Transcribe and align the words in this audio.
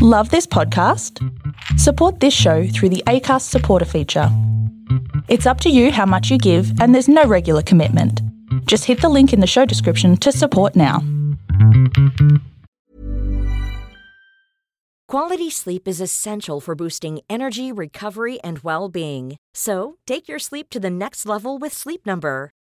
Love 0.00 0.30
this 0.30 0.46
podcast? 0.46 1.18
Support 1.76 2.20
this 2.20 2.32
show 2.32 2.68
through 2.68 2.90
the 2.90 3.02
ACAST 3.08 3.42
supporter 3.42 3.84
feature. 3.84 4.28
It's 5.26 5.44
up 5.44 5.60
to 5.62 5.70
you 5.70 5.90
how 5.90 6.06
much 6.06 6.30
you 6.30 6.38
give, 6.38 6.80
and 6.80 6.94
there's 6.94 7.08
no 7.08 7.24
regular 7.24 7.62
commitment. 7.62 8.22
Just 8.66 8.84
hit 8.84 9.00
the 9.00 9.08
link 9.08 9.32
in 9.32 9.40
the 9.40 9.46
show 9.48 9.64
description 9.64 10.16
to 10.18 10.30
support 10.30 10.76
now. 10.76 11.02
Quality 15.08 15.50
sleep 15.50 15.88
is 15.88 16.00
essential 16.00 16.60
for 16.60 16.76
boosting 16.76 17.18
energy, 17.28 17.72
recovery, 17.72 18.38
and 18.42 18.60
well 18.60 18.88
being. 18.88 19.36
So, 19.52 19.96
take 20.06 20.28
your 20.28 20.38
sleep 20.38 20.70
to 20.70 20.78
the 20.78 20.90
next 20.90 21.26
level 21.26 21.58
with 21.58 21.72
Sleep 21.72 22.06
Number. 22.06 22.52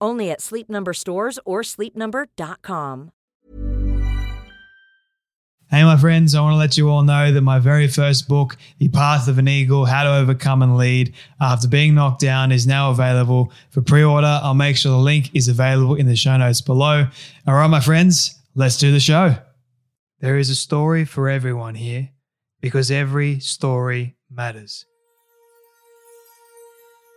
Only 0.00 0.30
at 0.30 0.40
Sleep 0.40 0.68
Number 0.68 0.92
stores 0.92 1.38
or 1.44 1.62
sleepnumber.com. 1.62 3.10
Hey, 5.70 5.84
my 5.84 5.98
friends, 5.98 6.34
I 6.34 6.40
want 6.40 6.54
to 6.54 6.58
let 6.58 6.78
you 6.78 6.88
all 6.88 7.02
know 7.02 7.30
that 7.30 7.42
my 7.42 7.58
very 7.58 7.88
first 7.88 8.26
book, 8.26 8.56
The 8.78 8.88
Path 8.88 9.28
of 9.28 9.36
an 9.36 9.48
Eagle 9.48 9.84
How 9.84 10.04
to 10.04 10.14
Overcome 10.14 10.62
and 10.62 10.78
Lead 10.78 11.12
After 11.42 11.68
Being 11.68 11.94
Knocked 11.94 12.22
Down, 12.22 12.52
is 12.52 12.66
now 12.66 12.90
available 12.90 13.52
for 13.68 13.82
pre 13.82 14.02
order. 14.02 14.40
I'll 14.42 14.54
make 14.54 14.78
sure 14.78 14.92
the 14.92 14.96
link 14.96 15.30
is 15.34 15.46
available 15.46 15.94
in 15.94 16.06
the 16.06 16.16
show 16.16 16.38
notes 16.38 16.62
below. 16.62 17.06
All 17.46 17.54
right, 17.54 17.66
my 17.66 17.80
friends, 17.80 18.40
let's 18.54 18.78
do 18.78 18.90
the 18.92 18.98
show. 18.98 19.36
There 20.20 20.38
is 20.38 20.48
a 20.48 20.54
story 20.54 21.04
for 21.04 21.28
everyone 21.28 21.74
here 21.74 22.08
because 22.62 22.90
every 22.90 23.38
story 23.38 24.16
matters. 24.30 24.86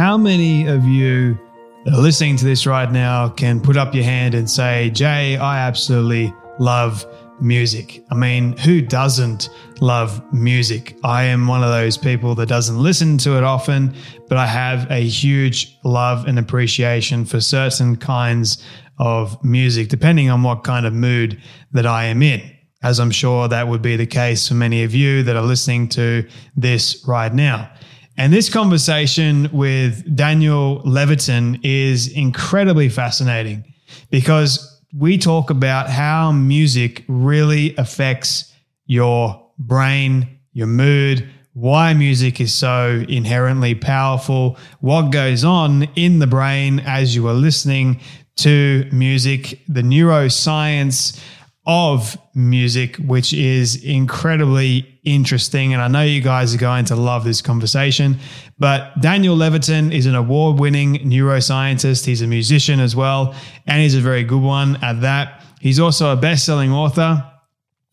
How 0.00 0.16
many 0.16 0.66
of 0.66 0.86
you 0.86 1.38
that 1.84 1.92
are 1.92 2.00
listening 2.00 2.34
to 2.38 2.44
this 2.46 2.64
right 2.64 2.90
now 2.90 3.28
can 3.28 3.60
put 3.60 3.76
up 3.76 3.94
your 3.94 4.02
hand 4.02 4.34
and 4.34 4.48
say, 4.48 4.88
Jay, 4.88 5.36
I 5.36 5.58
absolutely 5.58 6.32
love 6.58 7.04
music? 7.38 8.02
I 8.10 8.14
mean, 8.14 8.56
who 8.56 8.80
doesn't 8.80 9.50
love 9.82 10.22
music? 10.32 10.96
I 11.04 11.24
am 11.24 11.46
one 11.46 11.62
of 11.62 11.68
those 11.68 11.98
people 11.98 12.34
that 12.36 12.48
doesn't 12.48 12.82
listen 12.82 13.18
to 13.18 13.36
it 13.36 13.44
often, 13.44 13.94
but 14.26 14.38
I 14.38 14.46
have 14.46 14.90
a 14.90 15.06
huge 15.06 15.76
love 15.84 16.26
and 16.26 16.38
appreciation 16.38 17.26
for 17.26 17.38
certain 17.42 17.94
kinds 17.96 18.64
of 18.98 19.44
music, 19.44 19.90
depending 19.90 20.30
on 20.30 20.42
what 20.42 20.64
kind 20.64 20.86
of 20.86 20.94
mood 20.94 21.38
that 21.72 21.84
I 21.84 22.04
am 22.04 22.22
in. 22.22 22.40
As 22.82 23.00
I'm 23.00 23.10
sure 23.10 23.48
that 23.48 23.68
would 23.68 23.82
be 23.82 23.96
the 23.96 24.06
case 24.06 24.48
for 24.48 24.54
many 24.54 24.82
of 24.82 24.94
you 24.94 25.22
that 25.24 25.36
are 25.36 25.42
listening 25.42 25.90
to 25.90 26.26
this 26.56 27.04
right 27.06 27.34
now. 27.34 27.70
And 28.20 28.34
this 28.34 28.50
conversation 28.50 29.48
with 29.50 30.14
Daniel 30.14 30.82
Levitin 30.82 31.58
is 31.62 32.06
incredibly 32.12 32.90
fascinating 32.90 33.64
because 34.10 34.82
we 34.94 35.16
talk 35.16 35.48
about 35.48 35.88
how 35.88 36.30
music 36.30 37.02
really 37.08 37.74
affects 37.76 38.54
your 38.84 39.42
brain, 39.58 40.38
your 40.52 40.66
mood, 40.66 41.30
why 41.54 41.94
music 41.94 42.42
is 42.42 42.52
so 42.52 43.06
inherently 43.08 43.74
powerful, 43.74 44.58
what 44.80 45.12
goes 45.12 45.42
on 45.42 45.84
in 45.96 46.18
the 46.18 46.26
brain 46.26 46.80
as 46.80 47.16
you 47.16 47.26
are 47.26 47.32
listening 47.32 48.02
to 48.36 48.86
music, 48.92 49.62
the 49.66 49.80
neuroscience 49.80 51.18
of 51.66 52.16
music, 52.34 52.96
which 52.96 53.32
is 53.32 53.82
incredibly 53.84 55.00
interesting. 55.04 55.72
And 55.72 55.82
I 55.82 55.88
know 55.88 56.02
you 56.02 56.20
guys 56.20 56.54
are 56.54 56.58
going 56.58 56.86
to 56.86 56.96
love 56.96 57.24
this 57.24 57.42
conversation. 57.42 58.18
But 58.58 59.00
Daniel 59.00 59.36
Levitin 59.36 59.92
is 59.92 60.06
an 60.06 60.14
award 60.14 60.58
winning 60.58 60.96
neuroscientist. 60.96 62.04
He's 62.04 62.22
a 62.22 62.26
musician 62.26 62.80
as 62.80 62.96
well, 62.96 63.34
and 63.66 63.82
he's 63.82 63.94
a 63.94 64.00
very 64.00 64.24
good 64.24 64.42
one 64.42 64.82
at 64.82 65.00
that. 65.02 65.44
He's 65.60 65.78
also 65.78 66.12
a 66.12 66.16
best 66.16 66.46
selling 66.46 66.72
author. 66.72 67.24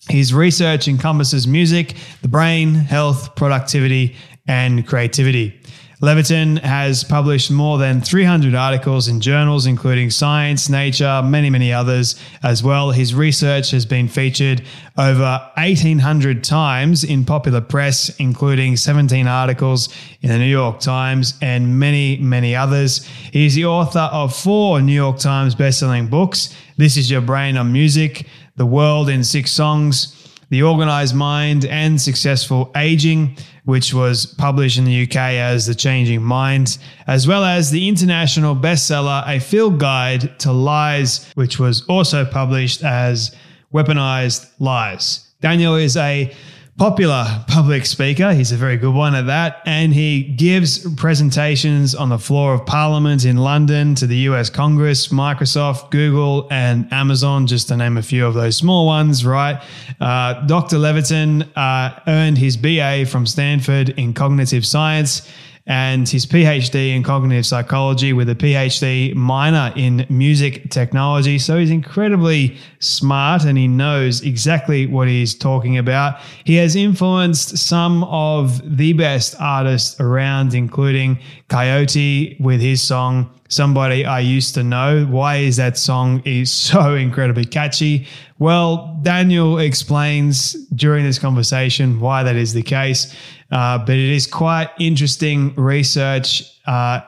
His 0.10 0.34
research 0.34 0.88
encompasses 0.88 1.48
music, 1.48 1.96
the 2.22 2.30
brain, 2.30 2.74
health, 2.74 3.36
productivity, 3.36 4.16
and 4.48 4.88
creativity. 4.88 5.60
Levitin 6.00 6.62
has 6.62 7.04
published 7.04 7.50
more 7.50 7.80
than 7.80 8.02
300 8.02 8.54
articles 8.54 9.08
in 9.08 9.20
journals, 9.20 9.66
including 9.66 10.12
Science, 10.12 10.70
Nature, 10.70 11.24
many, 11.24 11.50
many 11.50 11.74
others 11.74 12.16
as 12.44 12.62
well. 12.62 12.92
His 12.92 13.16
research 13.16 13.72
has 13.72 13.84
been 13.84 14.08
featured 14.08 14.62
over 14.96 15.42
1,800 15.56 16.44
times 16.44 17.04
in 17.04 17.26
popular 17.26 17.62
press, 17.62 18.16
including 18.18 18.78
17 18.78 19.26
articles 19.26 19.90
in 20.22 20.30
the 20.30 20.38
New 20.38 20.46
York 20.46 20.80
Times 20.80 21.34
and 21.42 21.80
many, 21.80 22.18
many 22.18 22.56
others. 22.56 23.04
He 23.34 23.48
is 23.48 23.56
the 23.56 23.66
author 23.66 24.08
of 24.12 24.36
four 24.36 24.80
New 24.82 24.94
York 24.94 25.18
Times 25.18 25.56
bestselling 25.56 26.12
books 26.12 26.56
This 26.78 26.96
is 26.96 27.10
Your 27.10 27.22
Brain 27.22 27.58
on 27.58 27.74
Music, 27.74 28.28
The 28.56 28.68
World 28.68 29.10
in 29.10 29.24
Six 29.24 29.52
Songs, 29.52 30.17
The 30.50 30.64
Organized 30.64 31.16
Mind, 31.16 31.66
and 31.66 32.00
Successful 32.00 32.72
Aging 32.76 33.38
which 33.68 33.94
was 33.94 34.26
published 34.26 34.78
in 34.78 34.86
the 34.86 35.04
UK 35.04 35.18
as 35.18 35.66
The 35.66 35.76
Changing 35.76 36.24
Mind, 36.24 36.78
as 37.06 37.28
well 37.28 37.44
as 37.44 37.70
the 37.70 37.90
international 37.90 38.56
bestseller 38.56 39.28
A 39.28 39.42
Field 39.42 39.78
Guide 39.78 40.40
to 40.40 40.54
Lies, 40.54 41.30
which 41.36 41.60
was 41.60 41.86
also 41.88 42.24
published 42.24 42.82
as 42.82 43.36
Weaponized 43.74 44.50
Lies. 44.60 45.30
Daniel 45.42 45.76
is 45.76 45.98
a 45.98 46.34
popular 46.78 47.44
public 47.48 47.88
speaker. 47.88 48.34
He's 48.34 48.52
a 48.52 48.56
very 48.56 48.78
good 48.78 48.94
one 48.94 49.16
at 49.16 49.26
that. 49.26 49.64
And 49.66 49.94
he 49.94 50.22
gives 50.22 50.88
presentations 50.94 51.96
on 51.96 52.10
the 52.10 52.20
floor 52.20 52.54
of 52.54 52.68
Parliament 52.68 53.26
in 53.26 53.38
London 53.38 53.96
to 53.96 54.06
the 54.06 54.18
US 54.30 54.52
Congress, 54.52 55.08
Microsoft, 55.08 55.90
Google, 55.90 56.48
and 56.52 56.92
Amazon, 56.94 57.48
just 57.48 57.68
to 57.70 57.78
name 57.78 57.98
a 57.98 58.04
few 58.04 58.28
of 58.28 58.36
those 58.36 58.56
small 58.56 58.86
ones, 58.86 59.26
right? 59.26 59.60
Uh, 60.00 60.46
Dr. 60.46 60.78
Levitin 60.78 61.50
uh, 61.56 62.00
earned 62.06 62.38
his 62.38 62.56
BA 62.56 63.08
from 63.08 63.26
Stanford 63.26 63.90
in 63.90 64.14
cognitive 64.14 64.66
science 64.66 65.28
and 65.68 66.08
his 66.08 66.26
PhD 66.26 66.96
in 66.96 67.04
cognitive 67.04 67.46
psychology 67.46 68.14
with 68.14 68.30
a 68.30 68.36
PhD 68.36 69.14
minor 69.14 69.74
in 69.76 70.06
music 70.10 70.70
technology. 70.72 71.38
So 71.38 71.58
he's 71.58 71.70
incredibly 71.70 72.58
smart 72.80 73.44
and 73.44 73.58
he 73.58 73.68
knows 73.68 74.22
exactly 74.22 74.88
what 74.88 75.10
he's 75.10 75.36
talking 75.36 75.78
about. 75.78 76.20
He 76.46 76.56
has 76.56 76.78
influenced 76.78 77.58
some 77.58 78.06
of 78.06 78.78
the 78.78 78.94
best 78.94 79.36
artists 79.40 80.00
around, 80.00 80.54
including 80.54 81.20
Coyote 81.50 82.38
with 82.40 82.62
his 82.62 82.82
song 82.82 83.30
Somebody 83.50 84.06
I 84.06 84.20
Used 84.20 84.56
to 84.56 84.64
Know. 84.64 85.06
Why 85.06 85.38
is 85.38 85.56
that 85.58 85.78
song 85.78 86.22
is 86.26 86.52
so 86.52 86.96
incredibly 86.96 87.46
catchy? 87.46 88.08
Well, 88.40 89.00
Daniel 89.02 89.58
explains 89.58 90.54
during 90.76 91.04
this 91.06 91.18
conversation 91.18 92.00
why 92.00 92.24
that 92.24 92.36
is 92.36 92.54
the 92.54 92.62
case. 92.62 93.16
Uh, 93.52 93.78
but 93.78 93.96
it 93.96 94.10
is 94.14 94.28
quite 94.28 94.70
interesting 94.80 95.54
research 95.56 96.44
uh, 96.66 97.02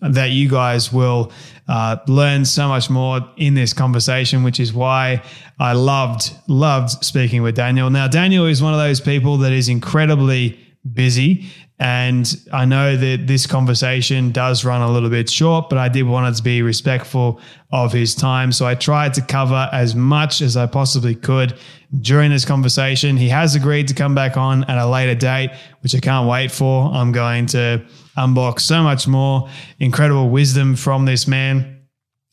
that 0.00 0.30
you 0.30 0.48
guys 0.48 0.92
will 0.92 1.32
uh, 1.68 1.96
learn 2.06 2.44
so 2.44 2.68
much 2.68 2.90
more 2.90 3.20
in 3.36 3.54
this 3.54 3.72
conversation, 3.72 4.42
which 4.42 4.60
is 4.60 4.72
why 4.72 5.22
I 5.58 5.72
loved 5.72 6.32
loved 6.48 7.04
speaking 7.04 7.42
with 7.42 7.54
Daniel. 7.54 7.88
Now, 7.90 8.08
Daniel 8.08 8.46
is 8.46 8.62
one 8.62 8.74
of 8.74 8.78
those 8.78 9.00
people 9.00 9.38
that 9.38 9.52
is 9.52 9.68
incredibly 9.68 10.58
busy. 10.92 11.46
And 11.80 12.36
I 12.52 12.64
know 12.64 12.96
that 12.96 13.28
this 13.28 13.46
conversation 13.46 14.32
does 14.32 14.64
run 14.64 14.82
a 14.82 14.90
little 14.90 15.10
bit 15.10 15.30
short, 15.30 15.68
but 15.68 15.78
I 15.78 15.88
did 15.88 16.02
want 16.02 16.32
it 16.32 16.36
to 16.38 16.42
be 16.42 16.60
respectful 16.60 17.40
of 17.70 17.92
his 17.92 18.16
time. 18.16 18.50
So 18.50 18.66
I 18.66 18.74
tried 18.74 19.14
to 19.14 19.22
cover 19.22 19.68
as 19.72 19.94
much 19.94 20.40
as 20.40 20.56
I 20.56 20.66
possibly 20.66 21.14
could 21.14 21.54
during 22.00 22.30
this 22.30 22.44
conversation. 22.44 23.16
He 23.16 23.28
has 23.28 23.54
agreed 23.54 23.86
to 23.88 23.94
come 23.94 24.14
back 24.14 24.36
on 24.36 24.64
at 24.64 24.76
a 24.76 24.88
later 24.88 25.14
date, 25.14 25.50
which 25.82 25.94
I 25.94 26.00
can't 26.00 26.28
wait 26.28 26.50
for. 26.50 26.90
I'm 26.92 27.12
going 27.12 27.46
to 27.46 27.84
unbox 28.16 28.60
so 28.60 28.82
much 28.82 29.06
more 29.06 29.48
incredible 29.78 30.30
wisdom 30.30 30.74
from 30.74 31.04
this 31.04 31.28
man. 31.28 31.76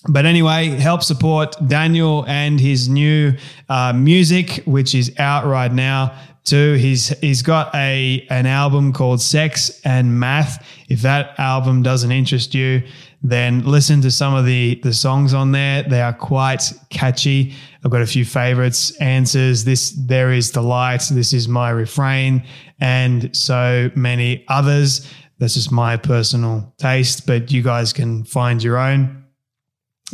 But 0.08 0.26
anyway, 0.26 0.70
help 0.70 1.04
support 1.04 1.56
Daniel 1.68 2.26
and 2.28 2.60
his 2.60 2.90
new 2.90 3.34
uh, 3.70 3.94
music, 3.94 4.64
which 4.66 4.94
is 4.94 5.14
out 5.18 5.46
right 5.46 5.72
now. 5.72 6.16
Too, 6.46 6.74
he's 6.74 7.08
he's 7.20 7.42
got 7.42 7.74
a 7.74 8.26
an 8.30 8.46
album 8.46 8.94
called 8.94 9.20
Sex 9.20 9.82
and 9.84 10.20
Math. 10.20 10.64
If 10.90 11.02
that 11.02 11.40
album 11.40 11.82
doesn't 11.82 12.12
interest 12.12 12.54
you, 12.54 12.84
then 13.24 13.66
listen 13.66 14.00
to 14.02 14.12
some 14.12 14.36
of 14.36 14.46
the 14.46 14.80
the 14.84 14.94
songs 14.94 15.34
on 15.34 15.52
there. 15.52 15.82
They 15.82 16.02
are 16.02 16.14
quite 16.14 16.72
catchy. 16.92 17.56
I've 17.84 17.90
got 17.90 18.04
a 18.04 18.06
few 18.06 18.26
favorites. 18.26 18.96
Answers. 18.98 19.64
This 19.64 19.92
there 20.08 20.32
is 20.32 20.52
the 20.52 20.62
light. 20.62 21.02
This 21.10 21.34
is 21.34 21.48
my 21.48 21.72
refrain, 21.72 22.44
and 22.80 23.36
so 23.36 23.90
many 23.96 24.46
others. 24.48 25.12
That's 25.40 25.56
just 25.56 25.72
my 25.72 25.98
personal 25.98 26.76
taste, 26.78 27.26
but 27.26 27.52
you 27.52 27.64
guys 27.64 27.92
can 27.92 28.24
find 28.24 28.62
your 28.62 28.78
own. 28.78 29.26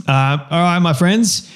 Uh, 0.08 0.38
all 0.50 0.64
right, 0.64 0.80
my 0.80 0.94
friends, 0.94 1.52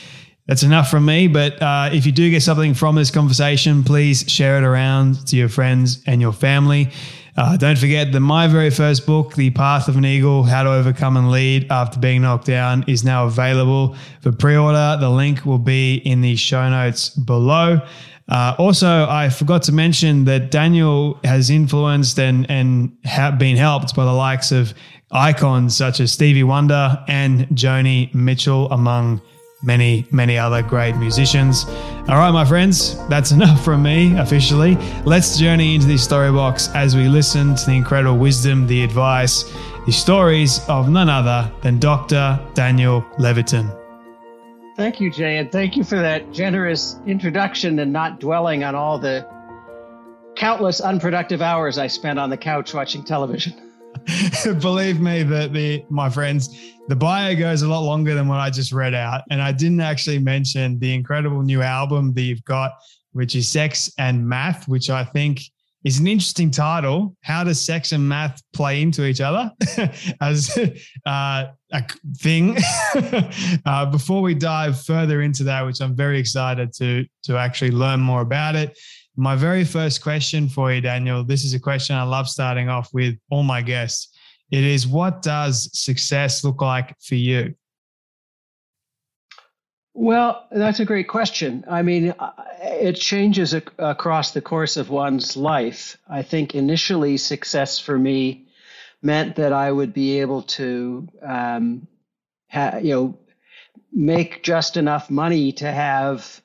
that's 0.47 0.63
enough 0.63 0.89
from 0.89 1.05
me. 1.05 1.27
But 1.27 1.61
uh, 1.61 1.89
if 1.91 2.05
you 2.05 2.11
do 2.11 2.29
get 2.29 2.43
something 2.43 2.73
from 2.73 2.95
this 2.95 3.11
conversation, 3.11 3.83
please 3.83 4.25
share 4.27 4.57
it 4.57 4.63
around 4.63 5.27
to 5.27 5.35
your 5.35 5.49
friends 5.49 6.01
and 6.05 6.21
your 6.21 6.33
family. 6.33 6.91
Uh, 7.37 7.57
don't 7.57 7.77
forget 7.77 8.13
that 8.13 8.19
my 8.21 8.47
very 8.47 8.69
first 8.69 9.05
book, 9.05 9.35
The 9.35 9.49
Path 9.49 9.89
of 9.89 9.97
an 9.97 10.05
Eagle 10.05 10.43
How 10.43 10.63
to 10.63 10.71
Overcome 10.71 11.17
and 11.17 11.31
Lead 11.31 11.69
After 11.69 11.99
Being 11.99 12.21
Knocked 12.21 12.45
Down, 12.45 12.85
is 12.87 13.03
now 13.03 13.25
available 13.25 13.97
for 14.21 14.31
pre 14.31 14.55
order. 14.55 14.97
The 14.99 15.09
link 15.09 15.45
will 15.45 15.59
be 15.59 15.95
in 15.95 16.21
the 16.21 16.37
show 16.37 16.69
notes 16.69 17.09
below. 17.09 17.81
Uh, 18.29 18.55
also, 18.57 19.05
I 19.09 19.29
forgot 19.29 19.63
to 19.63 19.73
mention 19.73 20.25
that 20.25 20.49
Daniel 20.49 21.19
has 21.23 21.49
influenced 21.49 22.17
and 22.19 22.49
and 22.49 22.97
been 23.37 23.57
helped 23.57 23.95
by 23.95 24.05
the 24.05 24.13
likes 24.13 24.51
of 24.51 24.73
icons 25.11 25.75
such 25.75 25.99
as 25.99 26.13
Stevie 26.13 26.43
Wonder 26.43 27.03
and 27.07 27.47
Joni 27.49 28.13
Mitchell, 28.15 28.71
among 28.71 29.21
many, 29.63 30.07
many 30.11 30.37
other 30.37 30.61
great 30.61 30.95
musicians. 30.95 31.65
All 32.07 32.17
right, 32.17 32.31
my 32.31 32.45
friends, 32.45 32.95
that's 33.07 33.31
enough 33.37 33.63
from 33.63 33.83
me 33.83 34.17
officially. 34.17 34.75
Let's 35.05 35.37
journey 35.37 35.75
into 35.75 35.87
the 35.87 35.97
story 35.97 36.31
box 36.31 36.69
as 36.75 36.95
we 36.95 37.07
listen 37.07 37.55
to 37.55 37.65
the 37.65 37.73
incredible 37.73 38.17
wisdom, 38.17 38.67
the 38.67 38.83
advice, 38.83 39.43
the 39.85 39.91
stories 39.91 40.59
of 40.67 40.89
none 40.89 41.09
other 41.09 41.51
than 41.61 41.79
Dr. 41.79 42.39
Daniel 42.53 43.01
Levitin. 43.17 43.75
Thank 44.75 44.99
you, 44.99 45.09
Jay, 45.09 45.37
and 45.37 45.51
thank 45.51 45.77
you 45.77 45.83
for 45.83 45.97
that 45.97 46.33
generous 46.33 46.97
introduction 47.07 47.79
and 47.79 47.93
not 47.93 48.19
dwelling 48.19 48.63
on 48.63 48.75
all 48.75 48.99
the 48.99 49.25
countless 50.35 50.81
unproductive 50.81 51.41
hours 51.41 51.77
I 51.77 51.87
spent 51.87 52.19
on 52.19 52.29
the 52.29 52.37
couch 52.37 52.73
watching 52.73 53.03
television. 53.03 53.64
Believe 54.59 54.99
me, 54.99 55.23
that 55.23 55.53
the 55.53 55.83
my 55.89 56.09
friends, 56.09 56.49
the 56.87 56.95
bio 56.95 57.35
goes 57.35 57.61
a 57.61 57.67
lot 57.67 57.81
longer 57.81 58.13
than 58.13 58.27
what 58.27 58.39
I 58.39 58.49
just 58.49 58.71
read 58.71 58.93
out, 58.93 59.23
and 59.29 59.41
I 59.41 59.51
didn't 59.51 59.81
actually 59.81 60.19
mention 60.19 60.79
the 60.79 60.93
incredible 60.93 61.41
new 61.41 61.61
album 61.61 62.13
that 62.13 62.21
you've 62.21 62.43
got, 62.45 62.73
which 63.13 63.35
is 63.35 63.49
Sex 63.49 63.91
and 63.97 64.27
Math, 64.27 64.67
which 64.67 64.89
I 64.89 65.03
think 65.03 65.41
is 65.85 65.99
an 65.99 66.07
interesting 66.07 66.49
title. 66.49 67.15
How 67.21 67.43
does 67.43 67.63
sex 67.63 67.91
and 67.91 68.09
math 68.09 68.41
play 68.53 68.81
into 68.81 69.05
each 69.05 69.21
other 69.21 69.51
as 70.21 70.57
uh, 71.05 71.45
a 71.71 71.83
thing? 72.17 72.57
uh, 73.65 73.85
before 73.85 74.21
we 74.23 74.33
dive 74.33 74.81
further 74.81 75.21
into 75.21 75.43
that, 75.43 75.63
which 75.63 75.79
I'm 75.81 75.95
very 75.95 76.19
excited 76.19 76.73
to 76.77 77.05
to 77.23 77.37
actually 77.37 77.71
learn 77.71 77.99
more 77.99 78.21
about 78.21 78.55
it, 78.55 78.77
my 79.15 79.35
very 79.35 79.63
first 79.63 80.01
question 80.01 80.49
for 80.49 80.73
you, 80.73 80.81
Daniel, 80.81 81.23
this 81.23 81.43
is 81.43 81.53
a 81.53 81.59
question 81.59 81.95
I 81.95 82.03
love 82.03 82.27
starting 82.27 82.69
off 82.69 82.93
with 82.93 83.15
all 83.29 83.43
my 83.43 83.61
guests. 83.61 84.09
It 84.51 84.63
is 84.63 84.87
what 84.87 85.21
does 85.21 85.69
success 85.73 86.43
look 86.43 86.61
like 86.61 86.95
for 86.99 87.15
you? 87.15 87.55
Well, 89.93 90.45
that's 90.51 90.81
a 90.81 90.85
great 90.85 91.07
question. 91.07 91.63
I 91.69 91.81
mean, 91.81 92.13
uh, 92.19 92.31
it 92.61 92.93
changes 92.93 93.55
ac- 93.55 93.67
across 93.77 94.31
the 94.31 94.41
course 94.41 94.75
of 94.75 94.89
one's 94.89 95.37
life. 95.37 95.97
I 96.09 96.21
think 96.21 96.53
initially 96.53 97.15
success 97.15 97.79
for 97.79 97.97
me 97.97 98.45
meant 99.01 99.37
that 99.37 99.53
I 99.53 99.71
would 99.71 99.93
be 99.93 100.19
able 100.19 100.41
to, 100.41 101.07
um, 101.21 101.87
ha- 102.49 102.79
you 102.81 102.93
know, 102.93 103.17
make 103.93 104.43
just 104.43 104.75
enough 104.75 105.09
money 105.09 105.53
to 105.53 105.71
have 105.71 106.41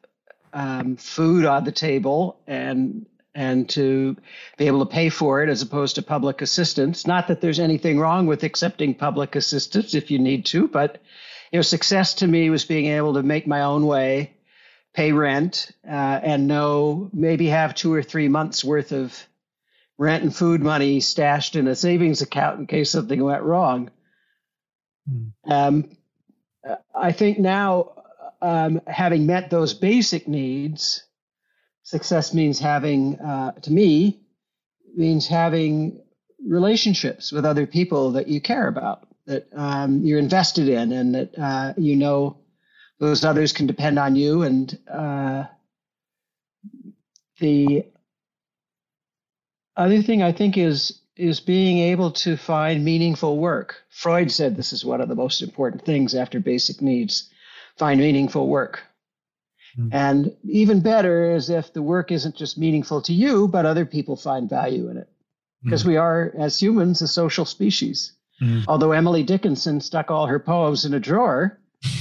um, 0.53 0.97
food 0.97 1.45
on 1.45 1.65
the 1.65 1.73
table 1.73 2.41
and 2.47 3.07
and 3.35 3.69
to 3.71 4.17
be 4.59 4.67
able 4.67 4.85
to 4.85 4.93
pay 4.93 5.09
for 5.09 5.43
it 5.43 5.49
as 5.49 5.63
opposed 5.63 5.95
to 5.95 6.03
public 6.03 6.43
assistance. 6.43 7.07
Not 7.07 7.29
that 7.29 7.41
there's 7.41 7.61
anything 7.61 7.99
wrong 7.99 8.27
with 8.27 8.43
accepting 8.43 8.95
public 8.95 9.37
assistance 9.37 9.95
if 9.95 10.11
you 10.11 10.19
need 10.19 10.47
to, 10.47 10.67
but 10.67 11.01
you 11.53 11.59
know, 11.59 11.63
success 11.63 12.15
to 12.15 12.27
me 12.27 12.51
was 12.51 12.65
being 12.65 12.87
able 12.87 13.15
to 13.15 13.23
make 13.23 13.47
my 13.47 13.63
own 13.63 13.87
way, 13.87 14.35
pay 14.95 15.13
rent, 15.13 15.71
uh, 15.87 16.21
and 16.23 16.49
know 16.49 17.09
maybe 17.13 17.47
have 17.47 17.75
two 17.75 17.93
or 17.93 18.03
three 18.03 18.29
months 18.29 18.65
worth 18.65 18.93
of 18.93 19.17
rent 19.99 20.23
and 20.23 20.35
food 20.35 20.61
money 20.63 21.01
stashed 21.01 21.57
in 21.57 21.69
a 21.69 21.75
savings 21.75 22.23
account 22.23 22.59
in 22.59 22.67
case 22.67 22.91
something 22.91 23.23
went 23.23 23.43
wrong. 23.43 23.91
Mm. 25.09 25.33
Um, 25.47 25.97
I 26.95 27.13
think 27.13 27.39
now 27.39 28.00
um, 28.43 28.81
having 28.87 29.27
met 29.27 29.51
those 29.51 29.75
basic 29.75 30.27
needs, 30.27 31.03
success 31.83 32.33
means 32.35 32.59
having, 32.59 33.19
uh, 33.19 33.53
to 33.53 33.73
me, 33.73 34.21
means 34.97 35.27
having 35.27 36.03
relationships 36.47 37.33
with 37.33 37.45
other 37.45 37.67
people 37.67 38.13
that 38.13 38.29
you 38.29 38.41
care 38.41 38.69
about, 38.69 39.07
that 39.27 39.49
um, 39.55 40.05
you're 40.05 40.19
invested 40.19 40.69
in, 40.69 40.93
and 40.93 41.15
that 41.15 41.39
uh, 41.39 41.73
you 41.77 41.97
know 41.97 42.39
those 42.99 43.25
others 43.25 43.53
can 43.53 43.67
depend 43.67 43.99
on 43.99 44.17
you. 44.17 44.43
And 44.43 44.79
uh, 44.91 45.45
the 47.39 47.85
other 49.77 50.03
thing 50.03 50.23
I 50.23 50.33
think 50.33 50.57
is 50.57 51.01
is 51.17 51.41
being 51.41 51.79
able 51.79 52.13
to 52.13 52.37
find 52.37 52.83
meaningful 52.83 53.37
work. 53.37 53.77
Freud 53.91 54.31
said 54.31 54.57
this 54.57 54.73
is 54.73 54.85
one 54.85 55.03
of 55.03 55.09
the 55.09 55.15
most 55.15 55.43
important 55.43 55.85
things 55.85 56.15
after 56.15 56.41
basic 56.41 56.81
needs 56.81 57.29
find 57.81 57.99
meaningful 57.99 58.47
work. 58.47 58.83
Mm. 59.79 59.89
And 59.93 60.37
even 60.45 60.81
better 60.81 61.35
is 61.35 61.49
if 61.49 61.73
the 61.73 61.83
work 61.83 62.13
isn't 62.13 62.37
just 62.37 62.59
meaningful 62.59 63.01
to 63.03 63.15
you, 63.15 63.49
but 63.49 63.65
other 63.65 63.87
people 63.87 64.17
find 64.17 64.51
value 64.51 64.91
in 64.91 64.99
it. 64.99 65.09
Because 65.65 65.85
mm. 65.85 65.89
we 65.89 65.97
are, 65.97 66.33
as 66.39 66.61
humans, 66.61 67.01
a 67.01 67.09
social 67.09 67.47
species. 67.47 68.13
Mm. 68.43 68.65
Although 68.69 68.93
Emily 68.93 69.23
Dickinson 69.23 69.81
stuck 69.81 70.11
all 70.11 70.27
her 70.27 70.39
poems 70.39 70.85
in 70.85 70.93
a 70.93 71.01
drawer, 71.01 71.59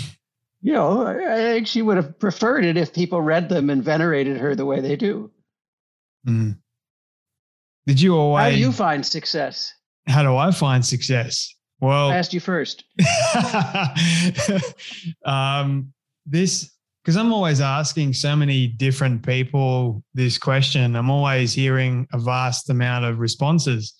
you 0.61 0.73
know, 0.73 1.07
I 1.07 1.37
think 1.37 1.67
she 1.67 1.81
would 1.81 1.95
have 1.95 2.19
preferred 2.19 2.65
it 2.65 2.75
if 2.75 2.93
people 2.93 3.21
read 3.21 3.47
them 3.47 3.69
and 3.69 3.83
venerated 3.83 4.37
her 4.37 4.55
the 4.55 4.65
way 4.65 4.81
they 4.81 4.97
do. 4.97 5.31
Mm. 6.27 6.57
Did 7.87 8.01
you 8.01 8.17
always? 8.17 8.43
How 8.43 8.49
do 8.49 8.57
you 8.57 8.71
find 8.73 9.05
success? 9.05 9.73
How 10.07 10.23
do 10.23 10.35
I 10.35 10.51
find 10.51 10.85
success? 10.85 11.55
Well, 11.81 12.09
I 12.09 12.17
asked 12.17 12.33
you 12.33 12.39
first. 12.39 12.83
um, 15.25 15.93
this 16.25 16.71
because 17.03 17.15
I'm 17.15 17.31
always 17.31 17.61
asking 17.61 18.13
so 18.13 18.35
many 18.35 18.67
different 18.67 19.25
people 19.25 20.03
this 20.13 20.37
question. 20.37 20.95
I'm 20.95 21.09
always 21.09 21.53
hearing 21.53 22.07
a 22.13 22.19
vast 22.19 22.69
amount 22.69 23.05
of 23.05 23.19
responses, 23.19 23.93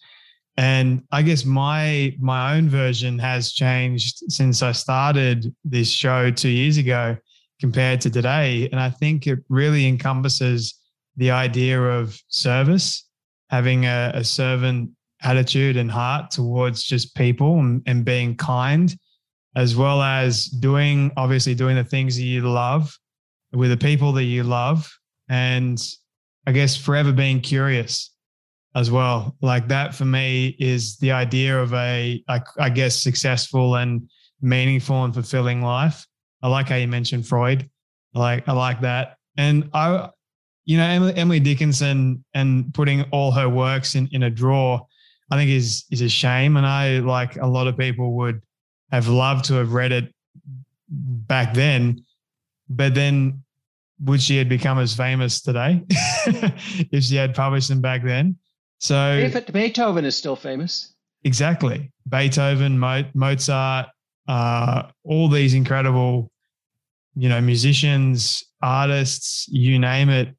and 0.57 1.03
I 1.11 1.21
guess 1.21 1.45
my 1.45 2.15
my 2.19 2.55
own 2.55 2.69
version 2.69 3.17
has 3.19 3.53
changed 3.53 4.17
since 4.27 4.61
I 4.61 4.73
started 4.73 5.53
this 5.63 5.89
show 5.89 6.31
two 6.31 6.49
years 6.49 6.77
ago 6.77 7.17
compared 7.59 8.01
to 8.01 8.09
today. 8.09 8.69
And 8.71 8.79
I 8.79 8.89
think 8.89 9.27
it 9.27 9.39
really 9.49 9.87
encompasses 9.87 10.75
the 11.17 11.31
idea 11.31 11.81
of 11.81 12.19
service, 12.27 13.05
having 13.49 13.85
a, 13.85 14.11
a 14.13 14.23
servant 14.23 14.91
attitude 15.21 15.77
and 15.77 15.91
heart 15.91 16.31
towards 16.31 16.83
just 16.83 17.15
people 17.15 17.59
and, 17.59 17.81
and 17.85 18.05
being 18.05 18.35
kind, 18.35 18.95
as 19.55 19.75
well 19.75 20.01
as 20.01 20.45
doing, 20.45 21.11
obviously, 21.17 21.55
doing 21.55 21.75
the 21.75 21.83
things 21.83 22.15
that 22.15 22.23
you 22.23 22.41
love 22.41 22.97
with 23.51 23.69
the 23.69 23.77
people 23.77 24.11
that 24.13 24.23
you 24.23 24.43
love. 24.43 24.91
And 25.29 25.81
I 26.47 26.51
guess 26.51 26.75
forever 26.75 27.11
being 27.11 27.41
curious 27.41 28.13
as 28.75 28.91
well. 28.91 29.35
Like 29.41 29.67
that 29.67 29.93
for 29.93 30.05
me 30.05 30.55
is 30.59 30.97
the 30.97 31.11
idea 31.11 31.59
of 31.59 31.73
a, 31.73 32.23
I, 32.27 32.41
I 32.59 32.69
guess, 32.69 32.95
successful 32.95 33.75
and 33.75 34.09
meaningful 34.41 35.03
and 35.03 35.13
fulfilling 35.13 35.61
life. 35.61 36.05
I 36.41 36.47
like 36.47 36.69
how 36.69 36.75
you 36.75 36.87
mentioned 36.87 37.27
Freud. 37.27 37.69
I 38.15 38.19
like 38.19 38.47
I 38.47 38.53
like 38.53 38.81
that. 38.81 39.17
And 39.37 39.69
I 39.73 40.09
you 40.65 40.77
know, 40.77 41.11
Emily, 41.15 41.39
Dickinson 41.39 42.23
and 42.35 42.71
putting 42.75 43.01
all 43.09 43.31
her 43.31 43.49
works 43.49 43.95
in, 43.95 44.07
in 44.11 44.21
a 44.21 44.29
drawer, 44.29 44.85
I 45.31 45.37
think 45.37 45.51
is 45.51 45.85
is 45.91 46.01
a 46.01 46.09
shame. 46.09 46.57
And 46.57 46.65
I 46.65 46.99
like 46.99 47.35
a 47.37 47.47
lot 47.47 47.67
of 47.67 47.77
people 47.77 48.13
would 48.17 48.41
have 48.91 49.07
loved 49.07 49.45
to 49.45 49.55
have 49.55 49.73
read 49.73 49.91
it 49.91 50.13
back 50.89 51.53
then, 51.53 52.03
but 52.69 52.95
then 52.95 53.43
would 54.01 54.21
she 54.21 54.37
had 54.37 54.49
become 54.49 54.79
as 54.79 54.95
famous 54.95 55.41
today 55.41 55.83
if 55.89 57.03
she 57.03 57.15
had 57.15 57.35
published 57.35 57.69
them 57.69 57.81
back 57.81 58.03
then? 58.03 58.37
So 58.79 59.13
if 59.13 59.51
Beethoven 59.51 60.05
is 60.05 60.17
still 60.17 60.35
famous. 60.35 60.93
Exactly. 61.23 61.91
Beethoven, 62.07 62.79
Mo- 62.79 63.09
Mozart, 63.13 63.87
uh, 64.27 64.83
all 65.03 65.27
these 65.27 65.53
incredible, 65.53 66.31
you 67.15 67.27
know, 67.27 67.41
musicians, 67.41 68.43
artists, 68.61 69.47
you 69.49 69.79
name 69.79 70.09
it. 70.09 70.33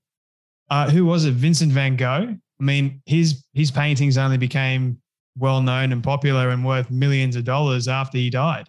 Uh, 0.70 0.88
who 0.88 1.04
was 1.04 1.24
it? 1.24 1.34
Vincent 1.34 1.72
van 1.72 1.96
Gogh. 1.96 2.36
I 2.60 2.64
mean, 2.64 3.02
his 3.06 3.44
his 3.54 3.70
paintings 3.70 4.18
only 4.18 4.36
became 4.36 4.98
well 5.36 5.62
known 5.62 5.92
and 5.92 6.02
popular 6.02 6.50
and 6.50 6.64
worth 6.64 6.90
millions 6.90 7.36
of 7.36 7.44
dollars 7.44 7.88
after 7.88 8.18
he 8.18 8.30
died. 8.30 8.68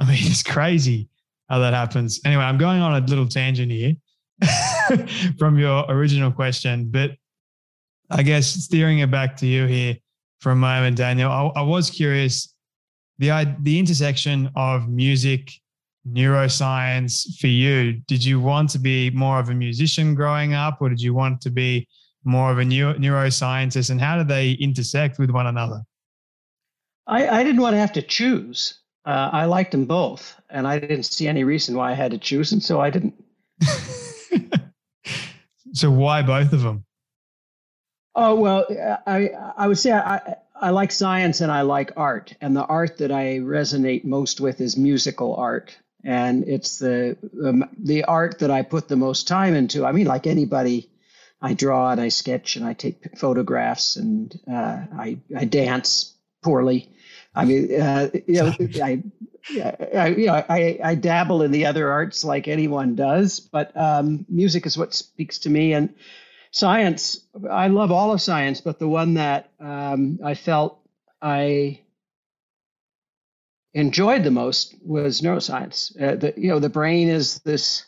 I 0.00 0.06
mean, 0.06 0.18
it's 0.20 0.42
crazy 0.42 1.08
how 1.48 1.58
that 1.58 1.74
happens. 1.74 2.20
Anyway, 2.24 2.42
I'm 2.42 2.58
going 2.58 2.80
on 2.80 3.02
a 3.02 3.06
little 3.06 3.28
tangent 3.28 3.70
here 3.70 3.94
from 5.38 5.58
your 5.58 5.84
original 5.88 6.32
question, 6.32 6.90
but 6.90 7.12
I 8.10 8.22
guess 8.22 8.46
steering 8.46 9.00
it 9.00 9.10
back 9.10 9.36
to 9.38 9.46
you 9.46 9.66
here 9.66 9.96
for 10.40 10.52
a 10.52 10.56
moment, 10.56 10.96
Daniel, 10.96 11.30
I, 11.30 11.60
I 11.60 11.62
was 11.62 11.90
curious 11.90 12.54
the 13.18 13.56
the 13.62 13.78
intersection 13.78 14.50
of 14.56 14.88
music, 14.88 15.52
neuroscience 16.08 17.38
for 17.38 17.48
you. 17.48 17.94
Did 18.06 18.24
you 18.24 18.40
want 18.40 18.70
to 18.70 18.78
be 18.78 19.10
more 19.10 19.40
of 19.40 19.50
a 19.50 19.54
musician 19.54 20.14
growing 20.14 20.54
up, 20.54 20.78
or 20.80 20.88
did 20.88 21.00
you 21.00 21.12
want 21.12 21.40
to 21.42 21.50
be 21.50 21.88
more 22.28 22.52
of 22.52 22.58
a 22.58 22.64
neuro, 22.64 22.94
neuroscientist? 22.94 23.90
And 23.90 24.00
how 24.00 24.18
do 24.18 24.24
they 24.24 24.52
intersect 24.52 25.18
with 25.18 25.30
one 25.30 25.46
another? 25.46 25.82
I, 27.06 27.40
I 27.40 27.42
didn't 27.42 27.62
want 27.62 27.74
to 27.74 27.78
have 27.78 27.92
to 27.94 28.02
choose. 28.02 28.78
Uh, 29.04 29.30
I 29.32 29.46
liked 29.46 29.72
them 29.72 29.86
both, 29.86 30.38
and 30.50 30.68
I 30.68 30.78
didn't 30.78 31.04
see 31.04 31.26
any 31.26 31.42
reason 31.42 31.74
why 31.74 31.90
I 31.90 31.94
had 31.94 32.10
to 32.10 32.18
choose, 32.18 32.52
and 32.52 32.62
so 32.62 32.80
I 32.80 32.90
didn't. 32.90 33.14
so 35.72 35.90
why 35.90 36.20
both 36.22 36.52
of 36.52 36.60
them? 36.60 36.84
Oh 38.14 38.34
well, 38.34 38.66
I 39.06 39.30
I 39.56 39.66
would 39.66 39.78
say 39.78 39.92
I 39.92 40.36
I 40.60 40.70
like 40.70 40.92
science 40.92 41.40
and 41.40 41.50
I 41.50 41.62
like 41.62 41.92
art, 41.96 42.34
and 42.40 42.54
the 42.54 42.64
art 42.64 42.98
that 42.98 43.12
I 43.12 43.38
resonate 43.38 44.04
most 44.04 44.40
with 44.40 44.60
is 44.60 44.76
musical 44.76 45.36
art, 45.36 45.78
and 46.04 46.46
it's 46.46 46.78
the 46.78 47.16
um, 47.42 47.64
the 47.78 48.04
art 48.04 48.40
that 48.40 48.50
I 48.50 48.62
put 48.62 48.88
the 48.88 48.96
most 48.96 49.28
time 49.28 49.54
into. 49.54 49.86
I 49.86 49.92
mean, 49.92 50.06
like 50.06 50.26
anybody, 50.26 50.90
I 51.40 51.54
draw 51.54 51.90
and 51.90 52.00
I 52.00 52.08
sketch 52.08 52.56
and 52.56 52.66
I 52.66 52.72
take 52.72 53.16
photographs 53.16 53.96
and 53.96 54.38
uh, 54.50 54.84
I 54.98 55.18
I 55.36 55.44
dance 55.44 56.14
poorly. 56.42 56.90
I 57.34 57.44
mean, 57.44 57.80
uh, 57.80 58.10
you 58.26 58.34
know, 58.34 58.52
I, 58.82 59.02
I, 59.96 60.08
you 60.08 60.26
know, 60.26 60.44
I, 60.48 60.78
I 60.82 60.94
dabble 60.94 61.42
in 61.42 61.50
the 61.52 61.66
other 61.66 61.90
arts 61.90 62.24
like 62.24 62.48
anyone 62.48 62.96
does, 62.96 63.40
but 63.40 63.76
um, 63.76 64.26
music 64.28 64.66
is 64.66 64.76
what 64.76 64.94
speaks 64.94 65.38
to 65.40 65.50
me. 65.50 65.72
And 65.72 65.94
science, 66.50 67.20
I 67.48 67.68
love 67.68 67.92
all 67.92 68.12
of 68.12 68.20
science, 68.20 68.60
but 68.60 68.78
the 68.78 68.88
one 68.88 69.14
that 69.14 69.50
um, 69.60 70.18
I 70.24 70.34
felt 70.34 70.80
I 71.22 71.80
enjoyed 73.74 74.24
the 74.24 74.30
most 74.30 74.74
was 74.84 75.20
neuroscience. 75.20 75.94
Uh, 76.00 76.16
the, 76.16 76.34
you 76.36 76.48
know, 76.48 76.58
the 76.58 76.68
brain 76.68 77.08
is 77.08 77.38
this 77.40 77.84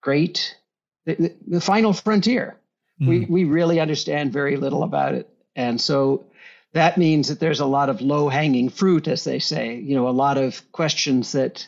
great, 0.00 0.56
the, 1.04 1.34
the 1.46 1.60
final 1.60 1.92
frontier. 1.92 2.56
Mm. 3.00 3.08
We 3.08 3.24
we 3.26 3.44
really 3.44 3.80
understand 3.80 4.32
very 4.32 4.56
little 4.56 4.82
about 4.82 5.14
it, 5.14 5.28
and 5.54 5.80
so 5.80 6.26
that 6.72 6.98
means 6.98 7.28
that 7.28 7.40
there's 7.40 7.60
a 7.60 7.66
lot 7.66 7.88
of 7.88 8.00
low 8.00 8.28
hanging 8.28 8.68
fruit, 8.68 9.08
as 9.08 9.24
they 9.24 9.38
say, 9.38 9.76
you 9.76 9.94
know, 9.94 10.08
a 10.08 10.10
lot 10.10 10.36
of 10.36 10.60
questions 10.72 11.32
that 11.32 11.66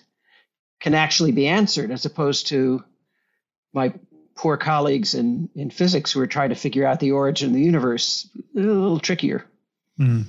can 0.80 0.94
actually 0.94 1.32
be 1.32 1.48
answered 1.48 1.90
as 1.90 2.04
opposed 2.04 2.48
to 2.48 2.84
my 3.72 3.92
poor 4.36 4.56
colleagues 4.56 5.14
in, 5.14 5.48
in 5.54 5.70
physics 5.70 6.12
who 6.12 6.20
are 6.20 6.26
trying 6.26 6.50
to 6.50 6.54
figure 6.54 6.86
out 6.86 7.00
the 7.00 7.12
origin 7.12 7.48
of 7.48 7.54
the 7.54 7.62
universe. 7.62 8.28
A 8.56 8.60
little 8.60 9.00
trickier. 9.00 9.44
Mm. 9.98 10.26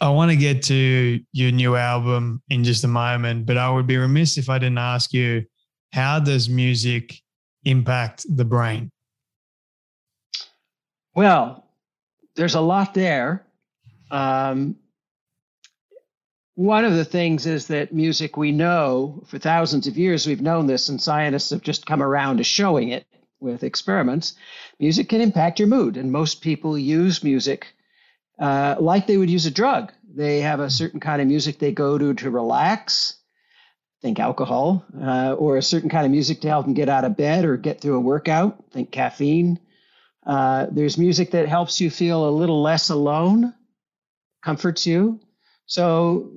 I 0.00 0.10
want 0.10 0.30
to 0.30 0.36
get 0.36 0.62
to 0.64 1.20
your 1.32 1.52
new 1.52 1.76
album 1.76 2.42
in 2.48 2.64
just 2.64 2.84
a 2.84 2.88
moment, 2.88 3.46
but 3.46 3.56
I 3.56 3.70
would 3.70 3.86
be 3.86 3.96
remiss 3.96 4.38
if 4.38 4.48
I 4.48 4.58
didn't 4.58 4.78
ask 4.78 5.12
you 5.12 5.44
how 5.92 6.20
does 6.20 6.48
music 6.48 7.20
impact 7.64 8.24
the 8.28 8.44
brain? 8.44 8.90
Well, 11.16 11.64
there's 12.34 12.56
a 12.56 12.60
lot 12.60 12.92
there. 12.92 13.46
Um, 14.10 14.76
one 16.56 16.84
of 16.84 16.92
the 16.92 17.06
things 17.06 17.46
is 17.46 17.68
that 17.68 17.94
music, 17.94 18.36
we 18.36 18.52
know 18.52 19.22
for 19.26 19.38
thousands 19.38 19.86
of 19.86 19.96
years, 19.96 20.26
we've 20.26 20.42
known 20.42 20.66
this, 20.66 20.90
and 20.90 21.00
scientists 21.00 21.50
have 21.50 21.62
just 21.62 21.86
come 21.86 22.02
around 22.02 22.36
to 22.36 22.44
showing 22.44 22.90
it 22.90 23.06
with 23.40 23.64
experiments. 23.64 24.34
Music 24.78 25.08
can 25.08 25.22
impact 25.22 25.58
your 25.58 25.68
mood, 25.68 25.96
and 25.96 26.12
most 26.12 26.42
people 26.42 26.76
use 26.76 27.24
music 27.24 27.68
uh, 28.38 28.76
like 28.78 29.06
they 29.06 29.16
would 29.16 29.30
use 29.30 29.46
a 29.46 29.50
drug. 29.50 29.92
They 30.14 30.42
have 30.42 30.60
a 30.60 30.68
certain 30.68 31.00
kind 31.00 31.22
of 31.22 31.28
music 31.28 31.58
they 31.58 31.72
go 31.72 31.96
to 31.96 32.12
to 32.12 32.30
relax, 32.30 33.14
think 34.02 34.20
alcohol, 34.20 34.84
uh, 35.02 35.32
or 35.32 35.56
a 35.56 35.62
certain 35.62 35.88
kind 35.88 36.04
of 36.04 36.12
music 36.12 36.42
to 36.42 36.48
help 36.48 36.66
them 36.66 36.74
get 36.74 36.90
out 36.90 37.06
of 37.06 37.16
bed 37.16 37.46
or 37.46 37.56
get 37.56 37.80
through 37.80 37.96
a 37.96 38.00
workout, 38.00 38.62
think 38.70 38.90
caffeine. 38.90 39.58
Uh, 40.26 40.66
there's 40.70 40.98
music 40.98 41.30
that 41.30 41.48
helps 41.48 41.80
you 41.80 41.90
feel 41.90 42.28
a 42.28 42.30
little 42.30 42.60
less 42.60 42.90
alone, 42.90 43.54
comforts 44.42 44.86
you. 44.86 45.20
So 45.66 46.32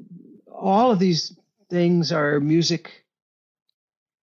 all 0.51 0.91
of 0.91 0.99
these 0.99 1.35
things 1.69 2.11
are 2.11 2.39
music 2.39 3.05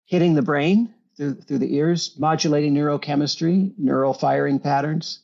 hitting 0.06 0.34
the 0.34 0.42
brain 0.42 0.92
through, 1.16 1.34
through 1.42 1.58
the 1.58 1.74
ears, 1.74 2.14
modulating 2.18 2.74
neurochemistry, 2.74 3.72
neural 3.78 4.14
firing 4.14 4.58
patterns. 4.58 5.20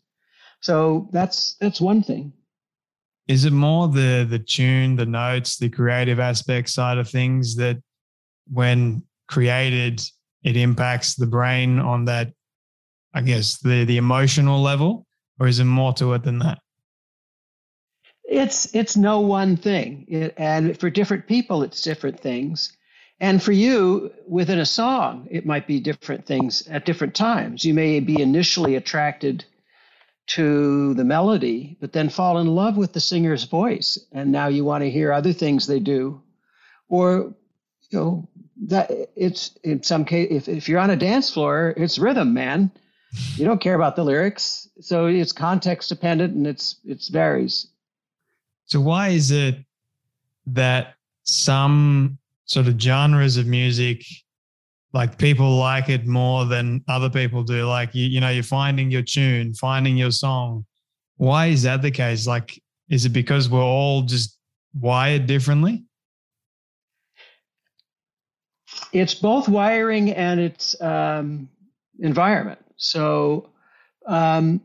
So 0.60 1.08
that's 1.12 1.54
that's 1.60 1.80
one 1.80 2.02
thing. 2.02 2.32
Is 3.28 3.44
it 3.44 3.52
more 3.52 3.88
the 3.88 4.26
the 4.28 4.38
tune, 4.38 4.96
the 4.96 5.06
notes, 5.06 5.56
the 5.58 5.68
creative 5.68 6.20
aspect 6.20 6.68
side 6.68 6.98
of 6.98 7.08
things 7.08 7.56
that 7.56 7.78
when 8.50 9.02
created, 9.28 10.02
it 10.42 10.56
impacts 10.56 11.14
the 11.14 11.26
brain 11.26 11.78
on 11.78 12.04
that, 12.06 12.32
I 13.12 13.22
guess, 13.22 13.58
the 13.58 13.84
the 13.84 13.96
emotional 13.96 14.60
level, 14.62 15.06
or 15.38 15.48
is 15.48 15.58
it 15.58 15.64
more 15.64 15.92
to 15.94 16.14
it 16.14 16.22
than 16.22 16.38
that? 16.40 16.58
it's 18.30 18.72
it's 18.74 18.96
no 18.96 19.20
one 19.20 19.56
thing. 19.56 20.06
It, 20.08 20.34
and 20.36 20.78
for 20.78 20.88
different 20.88 21.26
people 21.26 21.62
it's 21.62 21.82
different 21.82 22.20
things. 22.20 22.76
And 23.18 23.42
for 23.42 23.52
you 23.52 24.12
within 24.26 24.60
a 24.60 24.66
song 24.66 25.28
it 25.30 25.44
might 25.44 25.66
be 25.66 25.80
different 25.80 26.26
things 26.26 26.66
at 26.68 26.86
different 26.86 27.14
times. 27.14 27.64
You 27.64 27.74
may 27.74 28.00
be 28.00 28.22
initially 28.22 28.76
attracted 28.76 29.44
to 30.28 30.94
the 30.94 31.04
melody 31.04 31.76
but 31.80 31.92
then 31.92 32.08
fall 32.08 32.38
in 32.38 32.54
love 32.54 32.76
with 32.76 32.92
the 32.92 33.00
singer's 33.00 33.44
voice 33.44 33.98
and 34.12 34.30
now 34.30 34.46
you 34.46 34.64
want 34.64 34.84
to 34.84 34.90
hear 34.90 35.12
other 35.12 35.32
things 35.32 35.66
they 35.66 35.80
do. 35.80 36.22
Or 36.88 37.34
you 37.90 37.98
know 37.98 38.28
that 38.68 38.90
it's 39.16 39.58
in 39.64 39.82
some 39.82 40.04
case 40.04 40.28
if, 40.30 40.48
if 40.48 40.68
you're 40.68 40.78
on 40.78 40.90
a 40.90 40.96
dance 40.96 41.32
floor 41.32 41.74
it's 41.76 41.98
rhythm 41.98 42.32
man 42.32 42.70
you 43.36 43.44
don't 43.44 43.60
care 43.60 43.74
about 43.74 43.96
the 43.96 44.04
lyrics 44.04 44.68
so 44.80 45.06
it's 45.06 45.32
context 45.32 45.88
dependent 45.88 46.34
and 46.34 46.46
it's 46.46 46.76
it 46.84 47.04
varies 47.10 47.70
so 48.70 48.80
why 48.80 49.08
is 49.08 49.32
it 49.32 49.56
that 50.46 50.94
some 51.24 52.18
sort 52.44 52.68
of 52.68 52.80
genres 52.80 53.36
of 53.36 53.46
music, 53.46 54.04
like 54.92 55.18
people 55.18 55.56
like 55.56 55.88
it 55.88 56.06
more 56.06 56.44
than 56.44 56.84
other 56.86 57.10
people 57.10 57.42
do? 57.42 57.66
Like 57.66 57.96
you, 57.96 58.06
you 58.06 58.20
know, 58.20 58.30
you're 58.30 58.44
finding 58.44 58.88
your 58.88 59.02
tune, 59.02 59.54
finding 59.54 59.96
your 59.96 60.12
song. 60.12 60.64
Why 61.16 61.46
is 61.46 61.64
that 61.64 61.82
the 61.82 61.90
case? 61.90 62.28
Like, 62.28 62.62
is 62.88 63.04
it 63.04 63.08
because 63.08 63.48
we're 63.48 63.60
all 63.60 64.02
just 64.02 64.38
wired 64.72 65.26
differently? 65.26 65.84
It's 68.92 69.14
both 69.14 69.48
wiring 69.48 70.12
and 70.12 70.38
it's 70.38 70.80
um, 70.80 71.48
environment. 71.98 72.59
So 72.80 73.50
um, 74.06 74.62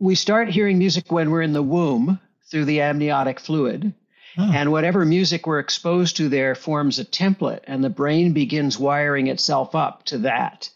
we 0.00 0.16
start 0.16 0.50
hearing 0.50 0.78
music 0.78 1.10
when 1.10 1.30
we're 1.30 1.42
in 1.42 1.52
the 1.52 1.62
womb 1.62 2.18
through 2.50 2.64
the 2.64 2.80
amniotic 2.80 3.38
fluid. 3.38 3.94
Oh. 4.36 4.50
And 4.52 4.72
whatever 4.72 5.04
music 5.04 5.46
we're 5.46 5.60
exposed 5.60 6.16
to 6.16 6.28
there 6.28 6.56
forms 6.56 6.98
a 6.98 7.04
template, 7.04 7.60
and 7.64 7.82
the 7.82 7.88
brain 7.88 8.32
begins 8.32 8.78
wiring 8.78 9.28
itself 9.28 9.74
up 9.76 10.04
to 10.06 10.18
that. 10.18 10.68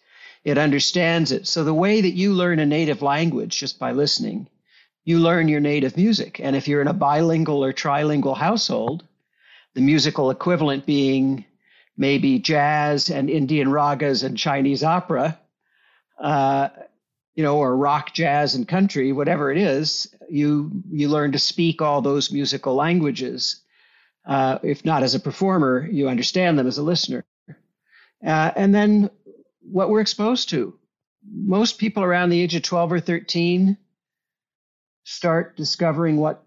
It 0.44 0.56
understands 0.56 1.32
it. 1.32 1.48
So, 1.48 1.64
the 1.64 1.74
way 1.74 2.00
that 2.00 2.14
you 2.14 2.32
learn 2.32 2.60
a 2.60 2.64
native 2.64 3.02
language 3.02 3.58
just 3.58 3.78
by 3.80 3.90
listening, 3.92 4.48
you 5.04 5.18
learn 5.18 5.48
your 5.48 5.60
native 5.60 5.96
music. 5.96 6.40
And 6.40 6.54
if 6.54 6.68
you're 6.68 6.80
in 6.80 6.88
a 6.88 6.94
bilingual 6.94 7.64
or 7.64 7.72
trilingual 7.72 8.36
household, 8.36 9.02
the 9.74 9.82
musical 9.82 10.30
equivalent 10.30 10.86
being 10.86 11.44
maybe 11.96 12.38
jazz 12.38 13.10
and 13.10 13.28
Indian 13.28 13.68
ragas 13.68 14.24
and 14.24 14.38
Chinese 14.38 14.84
opera, 14.84 15.38
uh, 16.20 16.68
you 17.34 17.42
know, 17.42 17.58
or 17.58 17.76
rock, 17.76 18.12
jazz, 18.12 18.54
and 18.54 18.68
country, 18.68 19.12
whatever 19.12 19.50
it 19.50 19.58
is, 19.58 20.14
you 20.28 20.70
you 20.90 21.08
learn 21.08 21.32
to 21.32 21.38
speak 21.38 21.80
all 21.80 22.02
those 22.02 22.32
musical 22.32 22.74
languages. 22.74 23.62
Uh, 24.26 24.58
if 24.62 24.84
not 24.84 25.02
as 25.02 25.14
a 25.14 25.20
performer, 25.20 25.88
you 25.90 26.08
understand 26.08 26.58
them 26.58 26.66
as 26.66 26.78
a 26.78 26.82
listener. 26.82 27.24
Uh, 28.24 28.50
and 28.54 28.74
then 28.74 29.10
what 29.60 29.88
we're 29.88 30.00
exposed 30.00 30.50
to. 30.50 30.78
Most 31.32 31.78
people 31.78 32.02
around 32.02 32.30
the 32.30 32.40
age 32.40 32.54
of 32.54 32.62
12 32.62 32.92
or 32.92 33.00
13 33.00 33.76
start 35.04 35.56
discovering 35.56 36.16
what 36.16 36.44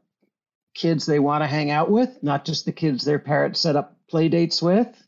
kids 0.74 1.06
they 1.06 1.20
want 1.20 1.44
to 1.44 1.48
hang 1.48 1.72
out 1.72 1.90
with, 1.90 2.22
not 2.24 2.46
just 2.46 2.66
the 2.66 2.72
kids 2.72 3.04
their 3.04 3.20
parents 3.20 3.60
set 3.60 3.76
up 3.76 3.98
play 4.10 4.30
dates 4.30 4.62
with. 4.62 5.03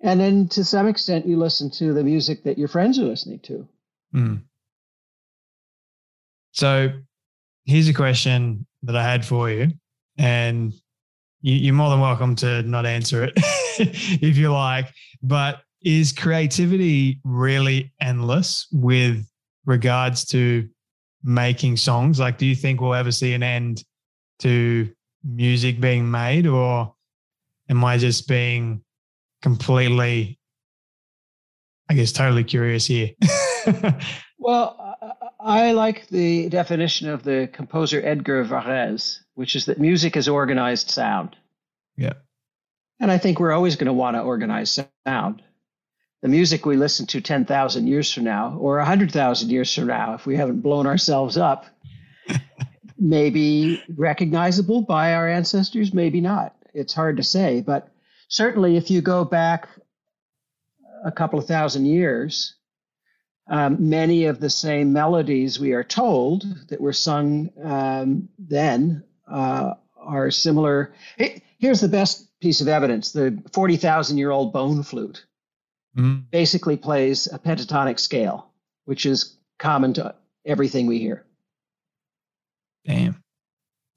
And 0.00 0.20
then 0.20 0.48
to 0.48 0.64
some 0.64 0.86
extent, 0.86 1.26
you 1.26 1.36
listen 1.36 1.70
to 1.72 1.92
the 1.92 2.04
music 2.04 2.44
that 2.44 2.58
your 2.58 2.68
friends 2.68 2.98
are 2.98 3.04
listening 3.04 3.40
to. 3.40 3.68
Mm. 4.14 4.42
So 6.52 6.92
here's 7.64 7.88
a 7.88 7.94
question 7.94 8.66
that 8.82 8.96
I 8.96 9.02
had 9.02 9.24
for 9.24 9.50
you. 9.50 9.68
And 10.16 10.72
you, 11.40 11.72
are 11.72 11.76
more 11.76 11.90
than 11.90 12.00
welcome 12.00 12.34
to 12.36 12.62
not 12.62 12.86
answer 12.86 13.24
it 13.24 13.32
if 13.78 14.36
you 14.36 14.52
like. 14.52 14.92
But 15.22 15.62
is 15.82 16.12
creativity 16.12 17.20
really 17.24 17.92
endless 18.00 18.66
with 18.72 19.24
regards 19.64 20.24
to 20.26 20.68
making 21.22 21.76
songs? 21.76 22.18
Like, 22.18 22.38
do 22.38 22.46
you 22.46 22.54
think 22.54 22.80
we'll 22.80 22.94
ever 22.94 23.12
see 23.12 23.34
an 23.34 23.42
end 23.42 23.84
to 24.40 24.90
music 25.24 25.80
being 25.80 26.10
made, 26.10 26.46
or 26.46 26.94
am 27.68 27.84
I 27.84 27.98
just 27.98 28.28
being 28.28 28.82
completely, 29.42 30.38
I 31.88 31.94
guess, 31.94 32.12
totally 32.12 32.44
curious 32.44 32.86
here? 32.86 33.10
well, 34.38 34.96
I 35.40 35.72
like 35.72 36.08
the 36.08 36.48
definition 36.48 37.08
of 37.08 37.22
the 37.22 37.48
composer 37.52 38.00
Edgard 38.04 38.48
Varèse, 38.48 39.18
which 39.34 39.56
is 39.56 39.66
that 39.66 39.78
music 39.78 40.16
is 40.16 40.28
organized 40.28 40.90
sound. 40.90 41.36
Yeah. 41.96 42.14
And 43.00 43.10
I 43.10 43.18
think 43.18 43.38
we're 43.38 43.52
always 43.52 43.76
going 43.76 43.86
to 43.86 43.92
want 43.92 44.16
to 44.16 44.22
organize 44.22 44.78
sound. 45.06 45.42
The 46.22 46.28
music 46.28 46.66
we 46.66 46.76
listen 46.76 47.06
to 47.06 47.20
10,000 47.20 47.86
years 47.86 48.12
from 48.12 48.24
now 48.24 48.56
or 48.58 48.78
100,000 48.78 49.50
years 49.50 49.72
from 49.72 49.86
now, 49.86 50.14
if 50.14 50.26
we 50.26 50.36
haven't 50.36 50.62
blown 50.62 50.86
ourselves 50.86 51.36
up, 51.36 51.66
maybe 52.98 53.82
recognizable 53.96 54.82
by 54.82 55.14
our 55.14 55.28
ancestors, 55.28 55.94
maybe 55.94 56.20
not. 56.20 56.56
It's 56.74 56.92
hard 56.92 57.18
to 57.18 57.22
say. 57.22 57.60
But 57.60 57.88
certainly, 58.28 58.76
if 58.76 58.90
you 58.90 59.00
go 59.00 59.24
back 59.24 59.68
a 61.04 61.12
couple 61.12 61.38
of 61.38 61.46
thousand 61.46 61.86
years, 61.86 62.54
um, 63.48 63.88
many 63.88 64.26
of 64.26 64.40
the 64.40 64.50
same 64.50 64.92
melodies 64.92 65.58
we 65.58 65.72
are 65.72 65.84
told 65.84 66.44
that 66.68 66.80
were 66.80 66.92
sung 66.92 67.50
um, 67.64 68.28
then 68.38 69.02
uh, 69.26 69.74
are 69.96 70.30
similar. 70.30 70.92
Here's 71.58 71.80
the 71.80 71.88
best 71.88 72.26
piece 72.40 72.60
of 72.60 72.68
evidence 72.68 73.12
the 73.12 73.42
40,000 73.52 74.18
year 74.18 74.30
old 74.30 74.52
bone 74.52 74.82
flute 74.82 75.24
mm-hmm. 75.96 76.20
basically 76.30 76.76
plays 76.76 77.26
a 77.32 77.38
pentatonic 77.38 77.98
scale, 77.98 78.50
which 78.84 79.06
is 79.06 79.36
common 79.58 79.94
to 79.94 80.14
everything 80.44 80.86
we 80.86 80.98
hear. 80.98 81.24
Damn. 82.84 83.22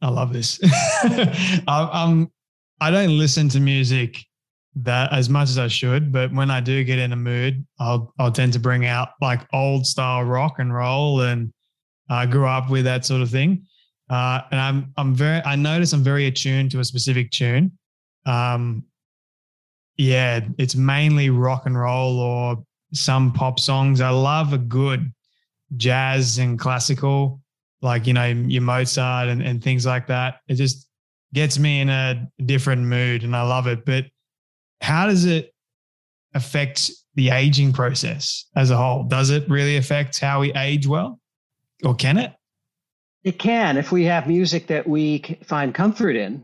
I 0.01 0.09
love 0.09 0.33
this. 0.33 0.59
I, 0.63 1.89
um, 1.93 2.31
I 2.81 2.89
don't 2.89 3.15
listen 3.17 3.47
to 3.49 3.59
music 3.59 4.25
that 4.75 5.13
as 5.13 5.29
much 5.29 5.49
as 5.49 5.59
I 5.59 5.67
should, 5.67 6.11
but 6.11 6.33
when 6.33 6.49
I 6.49 6.59
do 6.59 6.83
get 6.83 6.97
in 6.97 7.13
a 7.13 7.15
mood, 7.15 7.65
I'll 7.79 8.11
I'll 8.17 8.31
tend 8.31 8.53
to 8.53 8.59
bring 8.59 8.87
out 8.87 9.09
like 9.21 9.41
old 9.53 9.85
style 9.85 10.23
rock 10.23 10.57
and 10.57 10.73
roll, 10.73 11.21
and 11.21 11.53
I 12.09 12.25
grew 12.25 12.47
up 12.47 12.69
with 12.69 12.85
that 12.85 13.05
sort 13.05 13.21
of 13.21 13.29
thing. 13.29 13.67
Uh, 14.09 14.41
and 14.51 14.59
I'm 14.59 14.93
I'm 14.97 15.13
very 15.13 15.41
I 15.45 15.55
notice 15.55 15.93
I'm 15.93 16.03
very 16.03 16.25
attuned 16.25 16.71
to 16.71 16.79
a 16.79 16.83
specific 16.83 17.29
tune. 17.31 17.71
Um, 18.25 18.83
yeah, 19.97 20.41
it's 20.57 20.75
mainly 20.75 21.29
rock 21.29 21.67
and 21.67 21.77
roll 21.77 22.19
or 22.19 22.63
some 22.93 23.31
pop 23.31 23.59
songs. 23.59 24.01
I 24.01 24.09
love 24.09 24.53
a 24.53 24.57
good 24.57 25.13
jazz 25.77 26.39
and 26.39 26.57
classical, 26.57 27.41
like 27.83 28.07
you 28.07 28.13
know 28.13 28.25
your 28.25 28.63
Mozart 28.63 29.27
and, 29.29 29.43
and 29.43 29.63
things 29.63 29.85
like 29.85 30.07
that. 30.07 30.39
It 30.47 30.55
just 30.55 30.87
gets 31.33 31.57
me 31.57 31.81
in 31.81 31.89
a 31.89 32.29
different 32.45 32.83
mood, 32.83 33.23
and 33.23 33.35
I 33.35 33.43
love 33.43 33.67
it. 33.67 33.85
But 33.85 34.05
how 34.81 35.07
does 35.07 35.25
it 35.25 35.53
affect 36.33 36.91
the 37.15 37.29
aging 37.29 37.73
process 37.73 38.45
as 38.55 38.71
a 38.71 38.77
whole? 38.77 39.03
Does 39.03 39.29
it 39.29 39.49
really 39.49 39.77
affect 39.77 40.19
how 40.19 40.41
we 40.41 40.53
age 40.53 40.87
well, 40.87 41.19
or 41.83 41.95
can 41.95 42.17
it? 42.17 42.33
It 43.23 43.37
can 43.37 43.77
if 43.77 43.91
we 43.91 44.05
have 44.05 44.27
music 44.27 44.67
that 44.67 44.87
we 44.87 45.37
find 45.43 45.75
comfort 45.75 46.15
in. 46.15 46.43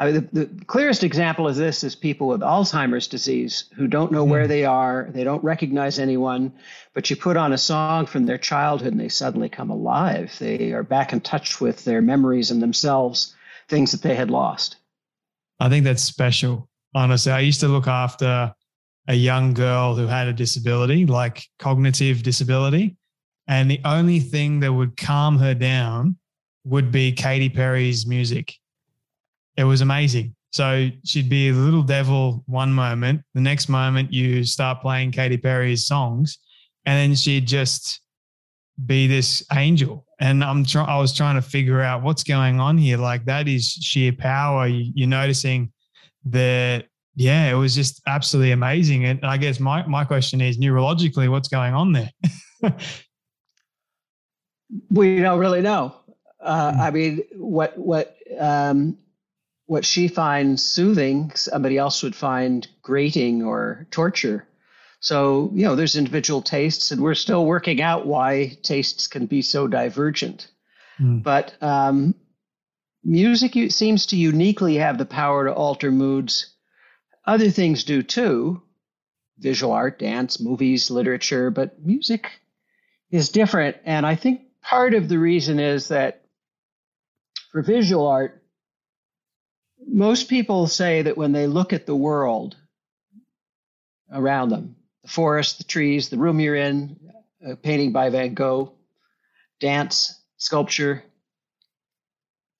I 0.00 0.06
mean, 0.06 0.28
the, 0.32 0.44
the, 0.44 0.64
clearest 0.66 1.02
example 1.02 1.48
of 1.48 1.56
this 1.56 1.82
is 1.82 1.96
people 1.96 2.28
with 2.28 2.40
Alzheimer's 2.40 3.08
disease 3.08 3.64
who 3.74 3.88
don't 3.88 4.12
know 4.12 4.24
mm. 4.24 4.28
where 4.28 4.44
hmm. 4.44 4.48
they 4.48 4.64
are, 4.64 5.08
they 5.10 5.24
don't 5.24 5.42
recognize 5.42 5.98
anyone, 5.98 6.52
but 6.94 7.10
you 7.10 7.16
put 7.16 7.36
on 7.36 7.52
a 7.52 7.58
song 7.58 8.06
from 8.06 8.24
their 8.24 8.38
childhood 8.38 8.92
and 8.92 9.00
they 9.00 9.08
suddenly 9.08 9.48
come 9.48 9.70
alive. 9.70 10.34
They 10.38 10.72
are 10.72 10.84
back 10.84 11.12
in 11.12 11.20
touch 11.20 11.60
with 11.60 11.84
their 11.84 12.00
memories 12.00 12.52
and 12.52 12.62
themselves, 12.62 13.34
things 13.68 13.92
that 13.92 14.02
they 14.02 14.14
had 14.14 14.30
lost. 14.30 14.76
I 15.60 15.68
think 15.68 15.84
that's 15.84 16.02
special 16.02 16.68
honestly. 16.94 17.32
I 17.32 17.40
used 17.40 17.60
to 17.60 17.68
look 17.68 17.86
after 17.86 18.52
a 19.08 19.14
young 19.14 19.54
girl 19.54 19.94
who 19.94 20.06
had 20.06 20.28
a 20.28 20.32
disability, 20.32 21.06
like 21.06 21.44
cognitive 21.58 22.22
disability. 22.22 22.96
And 23.46 23.70
the 23.70 23.80
only 23.84 24.20
thing 24.20 24.60
that 24.60 24.72
would 24.72 24.96
calm 24.96 25.38
her 25.38 25.54
down 25.54 26.16
would 26.64 26.92
be 26.92 27.12
Katy 27.12 27.48
Perry's 27.48 28.06
music. 28.06 28.54
It 29.56 29.64
was 29.64 29.80
amazing. 29.80 30.34
So 30.52 30.90
she'd 31.04 31.28
be 31.28 31.48
a 31.48 31.52
little 31.52 31.82
devil 31.82 32.42
one 32.46 32.72
moment, 32.72 33.22
the 33.34 33.40
next 33.40 33.68
moment 33.68 34.12
you 34.12 34.44
start 34.44 34.80
playing 34.80 35.12
Katy 35.12 35.38
Perry's 35.38 35.86
songs, 35.86 36.38
and 36.84 36.96
then 36.96 37.16
she'd 37.16 37.46
just 37.46 38.00
be 38.86 39.06
this 39.06 39.44
angel. 39.52 40.06
And 40.20 40.42
I'm 40.42 40.64
trying. 40.64 40.88
I 40.88 40.98
was 40.98 41.14
trying 41.14 41.36
to 41.36 41.42
figure 41.42 41.80
out 41.80 42.02
what's 42.02 42.24
going 42.24 42.58
on 42.58 42.76
here. 42.76 42.96
Like 42.96 43.24
that 43.26 43.46
is 43.46 43.70
sheer 43.70 44.12
power. 44.12 44.66
You're 44.66 45.08
noticing 45.08 45.72
that 46.26 46.86
yeah, 47.18 47.50
it 47.50 47.54
was 47.54 47.74
just 47.74 48.00
absolutely 48.06 48.52
amazing. 48.52 49.04
And 49.04 49.24
I 49.24 49.38
guess 49.38 49.58
my, 49.58 49.84
my 49.86 50.04
question 50.04 50.40
is 50.40 50.56
neurologically, 50.56 51.28
what's 51.28 51.48
going 51.48 51.74
on 51.74 51.92
there? 51.92 52.10
we 54.90 55.18
don't 55.18 55.40
really 55.40 55.60
know. 55.60 55.96
Uh, 56.40 56.72
mm. 56.72 56.78
I 56.78 56.90
mean, 56.92 57.22
what 57.34 57.76
what 57.76 58.16
um, 58.38 58.98
what 59.66 59.84
she 59.84 60.06
finds 60.06 60.62
soothing, 60.62 61.32
somebody 61.34 61.76
else 61.76 62.04
would 62.04 62.14
find 62.14 62.68
grating 62.82 63.42
or 63.42 63.88
torture. 63.90 64.46
So 65.00 65.50
you 65.54 65.64
know, 65.64 65.76
there's 65.76 65.96
individual 65.96 66.42
tastes, 66.42 66.90
and 66.90 67.00
we're 67.00 67.14
still 67.14 67.44
working 67.44 67.80
out 67.80 68.06
why 68.06 68.58
tastes 68.62 69.06
can 69.06 69.26
be 69.26 69.42
so 69.42 69.66
divergent. 69.66 70.50
Mm. 71.00 71.22
But 71.22 71.54
um, 71.62 72.14
music 73.04 73.72
seems 73.72 74.06
to 74.06 74.16
uniquely 74.16 74.76
have 74.76 74.98
the 74.98 75.06
power 75.06 75.46
to 75.46 75.52
alter 75.52 75.92
moods. 75.92 76.54
Other 77.24 77.50
things 77.50 77.84
do 77.84 78.02
too 78.02 78.62
visual 79.38 79.72
art, 79.72 79.98
dance, 79.98 80.40
movies, 80.40 80.90
literature, 80.90 81.50
but 81.50 81.80
music 81.84 82.40
is 83.10 83.30
different. 83.30 83.76
And 83.84 84.06
I 84.06 84.14
think 84.14 84.42
part 84.62 84.94
of 84.94 85.08
the 85.08 85.18
reason 85.18 85.60
is 85.60 85.88
that 85.88 86.24
for 87.52 87.62
visual 87.62 88.06
art, 88.06 88.42
most 89.86 90.28
people 90.28 90.66
say 90.66 91.02
that 91.02 91.16
when 91.16 91.32
they 91.32 91.46
look 91.46 91.72
at 91.72 91.86
the 91.86 91.96
world 91.96 92.56
around 94.12 94.50
them, 94.50 94.76
the 95.08 95.14
forest, 95.14 95.56
the 95.58 95.64
trees, 95.64 96.10
the 96.10 96.18
room 96.18 96.38
you're 96.38 96.54
in, 96.54 96.96
a 97.44 97.56
painting 97.56 97.92
by 97.92 98.10
Van 98.10 98.34
Gogh, 98.34 98.72
dance, 99.58 100.20
sculpture, 100.36 101.02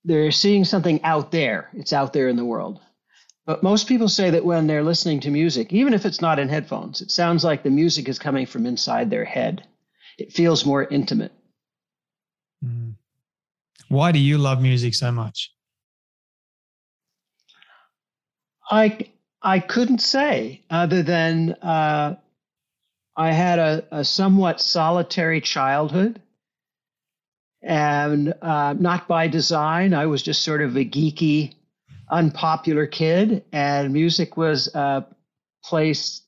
they're 0.04 0.32
seeing 0.32 0.64
something 0.64 1.04
out 1.04 1.30
there. 1.30 1.68
It's 1.74 1.92
out 1.92 2.14
there 2.14 2.28
in 2.28 2.37
the 2.37 2.44
world. 2.44 2.80
But 3.44 3.62
most 3.62 3.87
people 3.87 4.08
say 4.08 4.30
that 4.30 4.44
when 4.44 4.66
they're 4.66 4.82
listening 4.82 5.20
to 5.20 5.30
music, 5.30 5.72
even 5.72 5.92
if 5.92 6.06
it's 6.06 6.22
not 6.22 6.38
in 6.38 6.48
headphones, 6.48 7.02
it 7.02 7.11
sounds 7.11 7.44
like 7.44 7.62
the 7.62 7.70
music 7.70 8.08
is 8.08 8.18
coming 8.18 8.46
from 8.46 8.64
inside 8.64 9.11
their 9.11 9.24
head. 9.24 9.66
It 10.16 10.32
feels 10.32 10.64
more 10.64 10.84
intimate. 10.84 11.32
Mm. 12.64 12.94
Why 13.88 14.12
do 14.12 14.18
you 14.18 14.38
love 14.38 14.62
music 14.62 14.94
so 14.94 15.12
much? 15.12 15.52
I 18.70 19.11
I 19.42 19.61
couldn't 19.61 20.00
say 20.00 20.62
other 20.70 21.02
than 21.02 21.52
uh, 21.62 22.16
I 23.18 23.33
had 23.33 23.59
a, 23.59 23.85
a 23.90 24.04
somewhat 24.04 24.61
solitary 24.61 25.40
childhood 25.40 26.22
and 27.61 28.33
uh, 28.40 28.74
not 28.78 29.09
by 29.09 29.26
design. 29.26 29.92
I 29.92 30.07
was 30.07 30.22
just 30.22 30.42
sort 30.42 30.62
of 30.62 30.76
a 30.76 30.85
geeky, 30.85 31.54
unpopular 32.09 32.87
kid, 32.87 33.44
and 33.52 33.92
music 33.92 34.37
was 34.37 34.72
a 34.72 35.04
place 35.64 36.22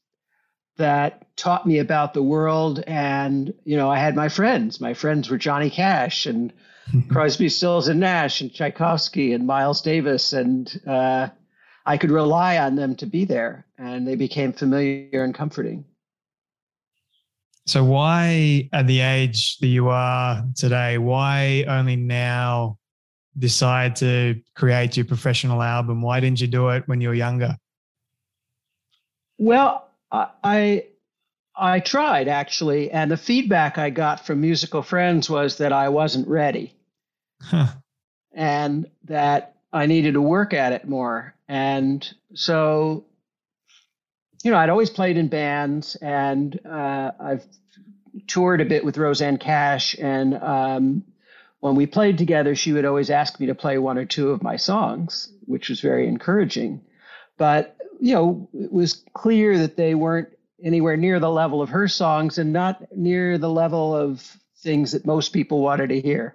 that 0.78 1.28
taught 1.36 1.64
me 1.64 1.78
about 1.78 2.12
the 2.12 2.24
world. 2.24 2.82
And, 2.88 3.54
you 3.64 3.76
know, 3.76 3.88
I 3.88 3.98
had 3.98 4.16
my 4.16 4.28
friends. 4.28 4.80
My 4.80 4.94
friends 4.94 5.30
were 5.30 5.38
Johnny 5.38 5.70
Cash 5.70 6.26
and 6.26 6.52
Crosby, 7.08 7.50
Stills, 7.50 7.86
and 7.86 8.00
Nash 8.00 8.40
and 8.40 8.52
Tchaikovsky 8.52 9.32
and 9.32 9.46
Miles 9.46 9.80
Davis. 9.80 10.32
And 10.32 10.68
uh, 10.88 11.28
I 11.86 11.98
could 11.98 12.10
rely 12.10 12.58
on 12.58 12.74
them 12.74 12.96
to 12.96 13.06
be 13.06 13.26
there. 13.26 13.64
And 13.78 14.08
they 14.08 14.16
became 14.16 14.52
familiar 14.52 15.22
and 15.22 15.32
comforting. 15.32 15.84
So, 17.70 17.84
why, 17.84 18.68
at 18.72 18.88
the 18.88 18.98
age 18.98 19.58
that 19.58 19.68
you 19.68 19.90
are 19.90 20.44
today, 20.56 20.98
why 20.98 21.64
only 21.68 21.94
now 21.94 22.78
decide 23.38 23.94
to 23.96 24.42
create 24.56 24.96
your 24.96 25.06
professional 25.06 25.62
album? 25.62 26.02
Why 26.02 26.18
didn't 26.18 26.40
you 26.40 26.48
do 26.48 26.70
it 26.70 26.82
when 26.88 27.00
you 27.00 27.10
were 27.10 27.14
younger? 27.14 27.56
Well, 29.38 29.88
I 30.10 30.86
I 31.54 31.78
tried 31.78 32.26
actually, 32.26 32.90
and 32.90 33.08
the 33.08 33.16
feedback 33.16 33.78
I 33.78 33.90
got 33.90 34.26
from 34.26 34.40
musical 34.40 34.82
friends 34.82 35.30
was 35.30 35.58
that 35.58 35.72
I 35.72 35.90
wasn't 35.90 36.26
ready, 36.26 36.74
huh. 37.40 37.68
and 38.32 38.90
that 39.04 39.54
I 39.72 39.86
needed 39.86 40.14
to 40.14 40.20
work 40.20 40.52
at 40.52 40.72
it 40.72 40.88
more. 40.88 41.36
And 41.46 42.12
so, 42.34 43.04
you 44.42 44.50
know, 44.50 44.56
I'd 44.56 44.70
always 44.70 44.90
played 44.90 45.16
in 45.16 45.28
bands, 45.28 45.96
and 45.96 46.58
uh, 46.66 47.12
I've 47.20 47.44
toured 48.26 48.60
a 48.60 48.64
bit 48.64 48.84
with 48.84 48.96
Rosanne 48.98 49.38
Cash. 49.38 49.96
And 49.98 50.34
um, 50.34 51.04
when 51.60 51.74
we 51.74 51.86
played 51.86 52.18
together, 52.18 52.54
she 52.54 52.72
would 52.72 52.84
always 52.84 53.10
ask 53.10 53.38
me 53.38 53.46
to 53.46 53.54
play 53.54 53.78
one 53.78 53.98
or 53.98 54.04
two 54.04 54.30
of 54.30 54.42
my 54.42 54.56
songs, 54.56 55.32
which 55.46 55.68
was 55.68 55.80
very 55.80 56.08
encouraging. 56.08 56.80
But 57.36 57.76
you 58.00 58.14
know, 58.14 58.48
it 58.54 58.72
was 58.72 59.04
clear 59.12 59.58
that 59.58 59.76
they 59.76 59.94
weren't 59.94 60.30
anywhere 60.62 60.96
near 60.96 61.20
the 61.20 61.30
level 61.30 61.62
of 61.62 61.70
her 61.70 61.88
songs 61.88 62.38
and 62.38 62.52
not 62.52 62.96
near 62.96 63.38
the 63.38 63.50
level 63.50 63.94
of 63.94 64.20
things 64.58 64.92
that 64.92 65.06
most 65.06 65.32
people 65.32 65.60
wanted 65.60 65.88
to 65.88 66.00
hear. 66.00 66.34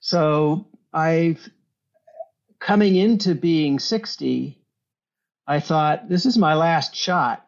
So 0.00 0.66
I've 0.92 1.48
coming 2.58 2.96
into 2.96 3.34
being 3.34 3.78
60, 3.78 4.59
I 5.50 5.60
thought 5.60 6.08
this 6.08 6.26
is 6.26 6.38
my 6.38 6.54
last 6.54 6.94
shot. 6.94 7.46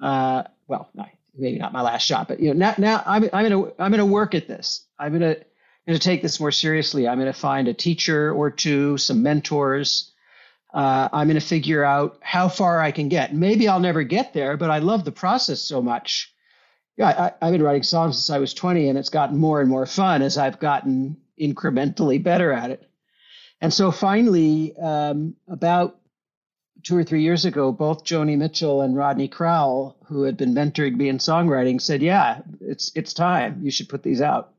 Uh, 0.00 0.44
well, 0.66 0.90
maybe 1.36 1.58
not 1.58 1.72
my 1.72 1.82
last 1.82 2.04
shot, 2.04 2.28
but 2.28 2.40
you 2.40 2.52
know, 2.52 2.54
now, 2.54 2.74
now 2.78 3.02
I'm, 3.06 3.24
I'm 3.32 3.48
gonna 3.48 3.72
I'm 3.78 3.90
gonna 3.90 4.06
work 4.06 4.34
at 4.34 4.48
this. 4.48 4.86
I'm 4.98 5.12
gonna 5.12 5.36
gonna 5.86 5.98
take 5.98 6.22
this 6.22 6.40
more 6.40 6.52
seriously. 6.52 7.06
I'm 7.06 7.18
gonna 7.18 7.32
find 7.32 7.68
a 7.68 7.74
teacher 7.74 8.32
or 8.32 8.50
two, 8.50 8.98
some 8.98 9.22
mentors, 9.22 10.12
uh, 10.74 11.08
I'm 11.12 11.28
going 11.28 11.38
to 11.38 11.46
figure 11.46 11.84
out 11.84 12.18
how 12.20 12.48
far 12.48 12.80
I 12.80 12.90
can 12.90 13.08
get. 13.08 13.32
Maybe 13.32 13.68
I'll 13.68 13.78
never 13.78 14.02
get 14.02 14.34
there, 14.34 14.56
but 14.56 14.70
I 14.70 14.78
love 14.78 15.04
the 15.04 15.12
process 15.12 15.60
so 15.60 15.80
much. 15.80 16.34
Yeah, 16.96 17.32
I, 17.40 17.44
have 17.44 17.52
been 17.52 17.62
writing 17.62 17.84
songs 17.84 18.16
since 18.16 18.34
I 18.34 18.38
was 18.38 18.54
20, 18.54 18.88
and 18.88 18.98
it's 18.98 19.08
gotten 19.08 19.38
more 19.38 19.60
and 19.60 19.70
more 19.70 19.86
fun 19.86 20.20
as 20.20 20.36
I've 20.36 20.58
gotten 20.58 21.16
incrementally 21.40 22.20
better 22.20 22.52
at 22.52 22.70
it. 22.70 22.90
And 23.60 23.72
so 23.72 23.92
finally, 23.92 24.76
um, 24.76 25.36
about 25.46 25.96
two 26.84 26.96
or 26.96 27.02
three 27.02 27.22
years 27.22 27.44
ago, 27.44 27.72
both 27.72 28.04
Joni 28.04 28.36
Mitchell 28.36 28.82
and 28.82 28.96
Rodney 28.96 29.28
Crowell, 29.28 29.96
who 30.04 30.22
had 30.22 30.36
been 30.36 30.54
mentoring 30.54 30.96
me 30.96 31.08
in 31.08 31.18
songwriting, 31.18 31.80
said, 31.80 32.02
"Yeah, 32.02 32.42
it's 32.60 32.92
it's 32.94 33.12
time. 33.12 33.60
You 33.62 33.70
should 33.70 33.88
put 33.88 34.02
these 34.02 34.20
out." 34.20 34.52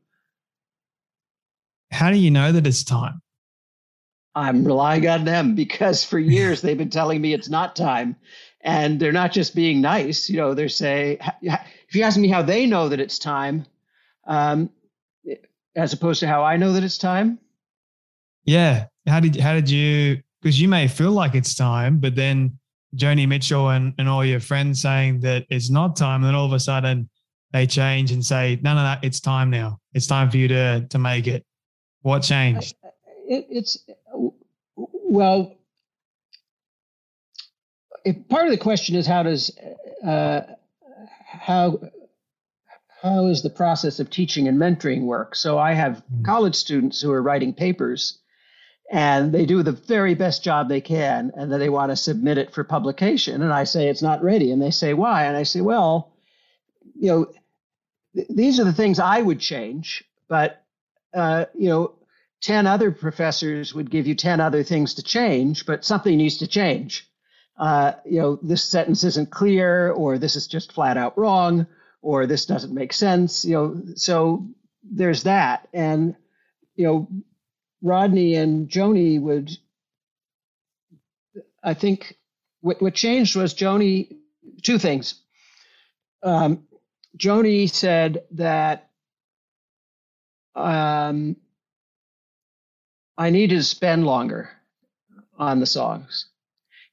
How 1.90 2.10
do 2.10 2.18
you 2.18 2.30
know 2.30 2.52
that 2.52 2.66
it's 2.66 2.84
time? 2.84 3.22
I'm 4.36 4.64
relying 4.64 5.08
on 5.08 5.24
them 5.24 5.54
because 5.54 6.04
for 6.04 6.18
years 6.36 6.60
they've 6.60 6.76
been 6.76 6.90
telling 6.90 7.20
me 7.20 7.32
it's 7.32 7.48
not 7.48 7.74
time. 7.74 8.16
And 8.60 8.98
they're 8.98 9.12
not 9.12 9.32
just 9.32 9.54
being 9.54 9.80
nice, 9.80 10.28
you 10.28 10.36
know, 10.38 10.52
they're 10.52 10.68
saying, 10.68 11.18
if 11.40 11.94
you 11.94 12.02
ask 12.02 12.18
me 12.18 12.26
how 12.26 12.42
they 12.42 12.66
know 12.66 12.88
that 12.88 12.98
it's 12.98 13.18
time, 13.18 13.64
um, 14.26 14.70
as 15.76 15.92
opposed 15.92 16.20
to 16.20 16.26
how 16.26 16.42
I 16.42 16.56
know 16.56 16.72
that 16.72 16.82
it's 16.82 16.98
time. 16.98 17.38
Yeah. 18.44 18.86
How 19.06 19.20
did, 19.20 19.36
how 19.36 19.52
did 19.52 19.70
you, 19.70 20.20
because 20.46 20.60
you 20.60 20.68
may 20.68 20.86
feel 20.86 21.10
like 21.10 21.34
it's 21.34 21.56
time, 21.56 21.98
but 21.98 22.14
then 22.14 22.56
Joni 22.94 23.26
Mitchell 23.26 23.70
and, 23.70 23.92
and 23.98 24.08
all 24.08 24.24
your 24.24 24.38
friends 24.38 24.80
saying 24.80 25.18
that 25.18 25.44
it's 25.50 25.70
not 25.70 25.96
time. 25.96 26.20
And 26.22 26.26
then 26.26 26.36
all 26.36 26.46
of 26.46 26.52
a 26.52 26.60
sudden 26.60 27.10
they 27.52 27.66
change 27.66 28.12
and 28.12 28.24
say, 28.24 28.56
no, 28.62 28.72
no, 28.76 28.84
no, 28.84 28.94
it's 29.02 29.18
time 29.18 29.50
now. 29.50 29.80
It's 29.92 30.06
time 30.06 30.30
for 30.30 30.36
you 30.36 30.46
to, 30.46 30.86
to 30.88 30.98
make 31.00 31.26
it. 31.26 31.44
What 32.02 32.22
changed? 32.22 32.76
It, 33.28 33.48
it's 33.50 33.84
well, 34.76 35.56
if 38.04 38.16
part 38.28 38.44
of 38.44 38.52
the 38.52 38.56
question 38.56 38.94
is 38.94 39.04
how 39.04 39.24
does 39.24 39.50
uh, 40.06 40.42
how 41.26 41.80
how 43.02 43.26
is 43.26 43.42
the 43.42 43.50
process 43.50 43.98
of 43.98 44.10
teaching 44.10 44.46
and 44.46 44.56
mentoring 44.56 45.06
work? 45.06 45.34
So 45.34 45.58
I 45.58 45.72
have 45.72 46.04
hmm. 46.08 46.22
college 46.22 46.54
students 46.54 47.00
who 47.00 47.10
are 47.10 47.20
writing 47.20 47.52
papers 47.52 48.20
and 48.90 49.32
they 49.32 49.46
do 49.46 49.62
the 49.62 49.72
very 49.72 50.14
best 50.14 50.44
job 50.44 50.68
they 50.68 50.80
can 50.80 51.32
and 51.36 51.50
then 51.50 51.58
they 51.58 51.68
want 51.68 51.90
to 51.90 51.96
submit 51.96 52.38
it 52.38 52.52
for 52.52 52.64
publication 52.64 53.42
and 53.42 53.52
I 53.52 53.64
say 53.64 53.88
it's 53.88 54.02
not 54.02 54.22
ready 54.22 54.52
and 54.52 54.62
they 54.62 54.70
say 54.70 54.94
why 54.94 55.24
and 55.24 55.36
I 55.36 55.42
say 55.42 55.60
well 55.60 56.12
you 56.94 57.10
know 57.10 57.26
th- 58.14 58.28
these 58.28 58.60
are 58.60 58.64
the 58.64 58.72
things 58.72 58.98
I 59.00 59.20
would 59.20 59.40
change 59.40 60.04
but 60.28 60.62
uh, 61.14 61.46
you 61.54 61.68
know 61.68 61.96
10 62.42 62.66
other 62.66 62.92
professors 62.92 63.74
would 63.74 63.90
give 63.90 64.06
you 64.06 64.14
10 64.14 64.40
other 64.40 64.62
things 64.62 64.94
to 64.94 65.02
change, 65.02 65.66
but 65.66 65.84
something 65.84 66.16
needs 66.16 66.38
to 66.38 66.46
change. 66.46 67.10
Uh, 67.58 67.92
you 68.04 68.20
know, 68.20 68.38
this 68.42 68.62
sentence 68.62 69.02
isn't 69.04 69.30
clear, 69.30 69.90
or 69.90 70.18
this 70.18 70.36
is 70.36 70.46
just 70.46 70.72
flat 70.72 70.96
out 70.96 71.16
wrong, 71.16 71.66
or 72.02 72.26
this 72.26 72.46
doesn't 72.46 72.74
make 72.74 72.92
sense. 72.92 73.44
You 73.44 73.54
know, 73.54 73.82
so 73.96 74.46
there's 74.84 75.22
that. 75.22 75.66
And, 75.72 76.14
you 76.74 76.86
know, 76.86 77.08
Rodney 77.82 78.34
and 78.34 78.68
Joni 78.68 79.20
would, 79.20 79.50
I 81.62 81.74
think 81.74 82.16
what, 82.60 82.80
what 82.82 82.94
changed 82.94 83.36
was 83.36 83.54
Joni, 83.54 84.16
two 84.62 84.78
things. 84.78 85.14
Um, 86.22 86.64
Joni 87.18 87.70
said 87.70 88.24
that 88.32 88.90
um, 90.54 91.36
I 93.16 93.30
needed 93.30 93.56
to 93.56 93.62
spend 93.62 94.06
longer 94.06 94.50
on 95.38 95.60
the 95.60 95.66
songs. 95.66 96.26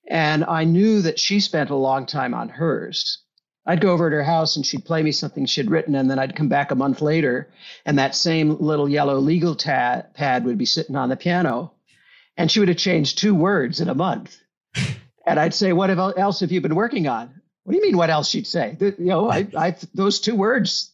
And 0.08 0.44
I 0.44 0.66
knew 0.66 1.02
that 1.02 1.20
she 1.20 1.40
spent 1.40 1.70
a 1.70 1.76
long 1.76 2.06
time 2.06 2.34
on 2.34 2.50
hers. 2.50 3.23
I'd 3.66 3.82
go 3.82 3.92
over 3.92 4.10
to 4.10 4.18
her 4.18 4.24
house 4.24 4.56
and 4.56 4.66
she'd 4.66 4.86
play 4.86 5.02
me 5.02 5.12
something 5.12 5.46
she'd 5.46 5.70
written, 5.70 5.96
and 5.96 6.10
then 6.10 6.20
I'd 6.20 6.36
come 6.36 6.50
back 6.50 6.72
a 6.72 6.76
month 6.76 7.02
later, 7.02 7.50
and 7.86 7.98
that 7.98 8.16
same 8.16 8.58
little 8.60 8.90
yellow 8.90 9.20
legal 9.20 9.56
ta- 9.56 10.04
pad 10.14 10.46
would 10.46 10.58
be 10.58 10.66
sitting 10.66 10.96
on 10.96 11.10
the 11.10 11.16
piano, 11.16 11.72
and 12.36 12.52
she 12.52 12.60
would 12.60 12.70
have 12.70 12.78
changed 12.78 13.18
two 13.18 13.34
words 13.36 13.80
in 13.82 13.90
a 13.90 13.96
month. 13.96 14.38
And 15.26 15.40
I'd 15.40 15.54
say, 15.54 15.72
"What 15.72 15.90
else 15.90 16.42
have 16.42 16.52
you 16.52 16.60
been 16.60 16.76
working 16.76 17.08
on?" 17.08 17.34
What 17.64 17.72
do 17.72 17.78
you 17.78 17.82
mean? 17.82 17.96
What 17.96 18.10
else? 18.10 18.28
She'd 18.28 18.46
say, 18.46 18.76
"You 18.78 18.94
know, 18.98 19.32
I, 19.32 19.48
I 19.58 19.74
those 19.94 20.20
two 20.20 20.36
words." 20.36 20.92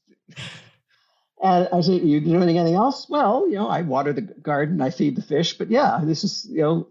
And 1.42 1.70
I 1.72 1.82
say, 1.82 1.94
you 1.94 2.20
do 2.20 2.42
anything 2.42 2.76
else? 2.76 3.08
Well, 3.10 3.48
you 3.48 3.56
know, 3.56 3.68
I 3.68 3.82
water 3.82 4.12
the 4.12 4.22
garden, 4.22 4.82
I 4.82 4.90
feed 4.90 5.16
the 5.16 5.22
fish, 5.22 5.58
but 5.58 5.70
yeah, 5.70 6.02
this 6.04 6.24
is, 6.24 6.46
you 6.50 6.62
know, 6.62 6.88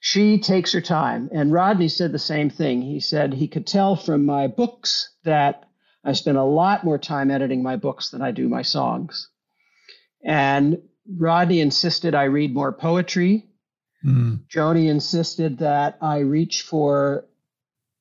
she 0.00 0.38
takes 0.38 0.72
her 0.72 0.80
time. 0.80 1.28
And 1.32 1.52
Rodney 1.52 1.88
said 1.88 2.10
the 2.10 2.18
same 2.18 2.50
thing. 2.50 2.82
He 2.82 3.00
said 3.00 3.34
he 3.34 3.46
could 3.46 3.66
tell 3.66 3.94
from 3.96 4.24
my 4.24 4.46
books 4.46 5.14
that 5.24 5.68
I 6.02 6.14
spend 6.14 6.38
a 6.38 6.42
lot 6.42 6.84
more 6.84 6.98
time 6.98 7.30
editing 7.30 7.62
my 7.62 7.76
books 7.76 8.10
than 8.10 8.22
I 8.22 8.30
do 8.30 8.48
my 8.48 8.62
songs. 8.62 9.28
And 10.24 10.78
Rodney 11.06 11.60
insisted 11.60 12.14
I 12.14 12.24
read 12.24 12.54
more 12.54 12.72
poetry. 12.72 13.46
Mm. 14.04 14.46
Joni 14.48 14.88
insisted 14.88 15.58
that 15.58 15.98
I 16.00 16.18
reach 16.20 16.62
for 16.62 17.26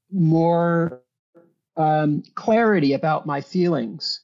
more 0.10 1.02
um, 1.76 2.24
clarity 2.36 2.94
about 2.94 3.26
my 3.26 3.42
feelings 3.42 4.22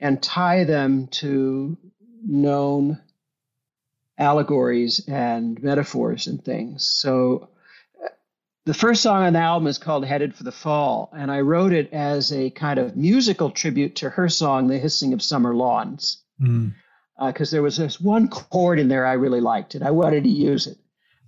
and 0.00 0.22
tie 0.22 0.64
them 0.64 1.08
to 1.08 1.76
known 2.24 3.00
allegories 4.18 5.06
and 5.08 5.62
metaphors 5.62 6.26
and 6.26 6.44
things. 6.44 6.84
So 6.84 7.48
the 8.66 8.74
first 8.74 9.02
song 9.02 9.22
on 9.22 9.32
the 9.32 9.38
album 9.38 9.66
is 9.66 9.78
called 9.78 10.04
Headed 10.04 10.34
for 10.34 10.42
the 10.42 10.52
Fall, 10.52 11.10
and 11.16 11.30
I 11.30 11.40
wrote 11.40 11.72
it 11.72 11.92
as 11.92 12.32
a 12.32 12.50
kind 12.50 12.78
of 12.78 12.96
musical 12.96 13.50
tribute 13.50 13.96
to 13.96 14.10
her 14.10 14.28
song, 14.28 14.66
The 14.66 14.78
Hissing 14.78 15.14
of 15.14 15.22
Summer 15.22 15.54
Lawns. 15.54 16.22
Because 16.38 16.50
mm. 16.50 16.74
uh, 17.18 17.44
there 17.50 17.62
was 17.62 17.78
this 17.78 17.98
one 17.98 18.28
chord 18.28 18.78
in 18.78 18.88
there 18.88 19.06
I 19.06 19.14
really 19.14 19.40
liked, 19.40 19.74
and 19.74 19.82
I 19.82 19.92
wanted 19.92 20.24
to 20.24 20.30
use 20.30 20.66
it. 20.66 20.76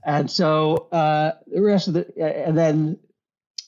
And 0.04 0.30
so 0.30 0.88
uh, 0.92 1.32
the 1.46 1.62
rest 1.62 1.88
of 1.88 1.94
the, 1.94 2.44
and 2.46 2.58
then 2.58 2.98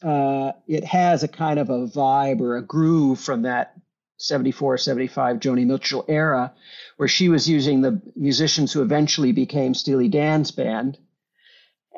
uh, 0.03 0.53
it 0.67 0.85
has 0.85 1.23
a 1.23 1.29
kind 1.29 1.59
of 1.59 1.71
a 1.71 1.87
vibe 1.87 2.41
or 2.41 2.57
a 2.57 2.63
groove 2.63 3.21
from 3.21 3.43
that 3.43 3.75
74, 4.23 4.79
75 4.79 5.39
Joni 5.39 5.67
Mitchell 5.67 6.05
era, 6.07 6.53
where 6.97 7.09
she 7.09 7.29
was 7.29 7.49
using 7.49 7.81
the 7.81 8.01
musicians 8.15 8.73
who 8.73 8.83
eventually 8.83 9.33
became 9.33 9.75
Steely 9.75 10.09
Dan's 10.09 10.53
band. 10.53 10.97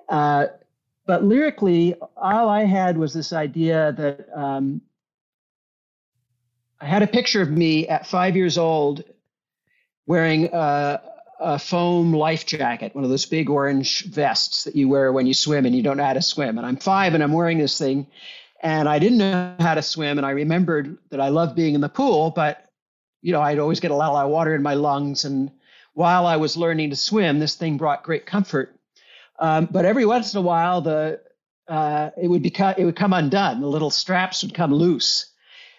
Uh, 0.09 0.47
but 1.07 1.23
lyrically, 1.23 1.95
all 2.17 2.49
I 2.49 2.65
had 2.65 2.97
was 2.97 3.13
this 3.13 3.33
idea 3.33 3.93
that 3.93 4.27
um, 4.35 4.81
I 6.81 6.87
had 6.87 7.03
a 7.03 7.07
picture 7.07 7.43
of 7.43 7.51
me 7.51 7.89
at 7.89 8.07
five 8.07 8.37
years 8.37 8.57
old 8.57 9.05
wearing 10.07 10.49
a, 10.53 11.03
a, 11.41 11.59
foam 11.59 12.15
life 12.15 12.47
jacket, 12.47 12.95
one 12.95 13.05
of 13.05 13.11
those 13.11 13.27
big 13.27 13.51
orange 13.51 14.05
vests 14.07 14.65
that 14.65 14.77
you 14.77 14.89
wear 14.89 15.13
when 15.13 15.27
you 15.27 15.35
swim 15.35 15.67
and 15.67 15.75
you 15.75 15.83
don't 15.83 15.99
know 15.99 16.05
how 16.05 16.15
to 16.15 16.23
swim. 16.23 16.57
And 16.57 16.67
I'm 16.67 16.77
five 16.77 17.13
and 17.13 17.23
I'm 17.23 17.33
wearing 17.33 17.59
this 17.59 17.79
thing. 17.79 18.07
And 18.65 18.89
I 18.89 18.99
didn't 18.99 19.19
know 19.19 19.55
how 19.61 19.75
to 19.75 19.83
swim. 19.83 20.17
And 20.17 20.27
I 20.27 20.31
remembered 20.31 20.97
that 21.11 21.21
I 21.21 21.29
loved 21.29 21.55
being 21.55 21.75
in 21.75 21.83
the 21.83 21.89
pool, 21.91 22.31
but 22.31 22.65
you 23.21 23.31
know, 23.31 23.43
I'd 23.43 23.59
always 23.59 23.79
get 23.79 23.91
a 23.91 23.95
lot 23.95 24.25
of 24.25 24.31
water 24.31 24.55
in 24.55 24.63
my 24.63 24.75
lungs. 24.75 25.27
And 25.27 25.51
while 25.93 26.27
I 26.27 26.37
was 26.37 26.57
learning 26.57 26.91
to 26.91 26.97
swim, 26.97 27.39
this 27.39 27.57
thing 27.57 27.77
brought 27.77 28.03
great 28.03 28.25
comfort. 28.25 28.75
Um, 29.39 29.69
but 29.71 29.85
every 29.85 30.07
once 30.07 30.33
in 30.33 30.39
a 30.39 30.43
while, 30.43 30.81
the 30.81 31.21
uh, 31.69 32.11
it 32.21 32.29
would 32.29 32.43
become 32.43 32.75
it 32.79 32.85
would 32.85 32.97
come 32.97 33.13
undone. 33.13 33.61
The 33.61 33.67
little 33.67 33.91
straps 33.91 34.43
would 34.43 34.55
come 34.55 34.73
loose, 34.73 35.31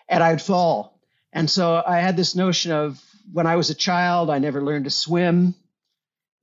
and 0.07 0.23
I'd 0.23 0.41
fall. 0.41 0.99
And 1.33 1.49
so 1.49 1.83
I 1.85 1.97
had 1.99 2.17
this 2.17 2.35
notion 2.35 2.71
of 2.71 3.03
when 3.31 3.47
I 3.47 3.55
was 3.55 3.69
a 3.69 3.75
child, 3.75 4.29
I 4.29 4.39
never 4.39 4.63
learned 4.63 4.85
to 4.85 4.91
swim, 4.91 5.55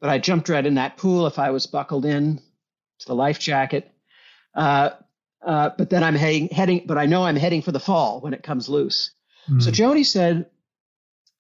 but 0.01 0.11
I 0.11 0.19
jumped 0.19 0.49
right 0.49 0.65
in 0.65 0.75
that 0.75 0.97
pool 0.97 1.27
if 1.27 1.39
I 1.39 1.51
was 1.51 1.67
buckled 1.67 2.05
in 2.05 2.41
to 2.99 3.07
the 3.07 3.15
life 3.15 3.39
jacket. 3.39 3.91
Uh, 4.55 4.91
uh, 5.45 5.71
but 5.77 5.91
then 5.91 6.05
I'm 6.05 6.15
heading, 6.15 6.49
heading, 6.49 6.85
but 6.87 6.99
I 6.99 7.07
know 7.07 7.25
I'm 7.25 7.37
heading 7.37 7.63
for 7.63 7.73
the 7.73 7.81
fall 7.81 8.21
when 8.21 8.35
it 8.35 8.43
comes 8.43 8.69
loose. 8.69 9.13
Mm. 9.51 9.63
So 9.63 9.71
Joni 9.71 10.07
said, 10.07 10.47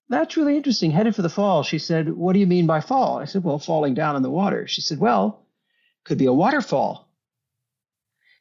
That's 0.09 0.37
really 0.37 0.57
interesting, 0.57 0.91
headed 0.91 1.15
for 1.15 1.23
the 1.23 1.29
fall. 1.29 1.63
She 1.63 1.79
said, 1.79 2.09
What 2.13 2.33
do 2.33 2.41
you 2.41 2.47
mean 2.47 2.67
by 2.67 2.81
fall? 2.81 3.19
I 3.19 3.27
said, 3.27 3.45
Well, 3.45 3.59
falling 3.59 3.95
down 3.95 4.17
in 4.17 4.23
the 4.23 4.31
water. 4.31 4.67
She 4.67 4.81
said, 4.81 4.99
Well, 4.99 5.47
could 6.05 6.19
be 6.19 6.27
a 6.27 6.33
waterfall. 6.33 7.09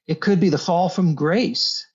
It 0.08 0.19
could 0.19 0.39
be 0.39 0.50
the 0.50 0.58
fall 0.58 0.89
from 0.89 1.15
grace. 1.15 1.88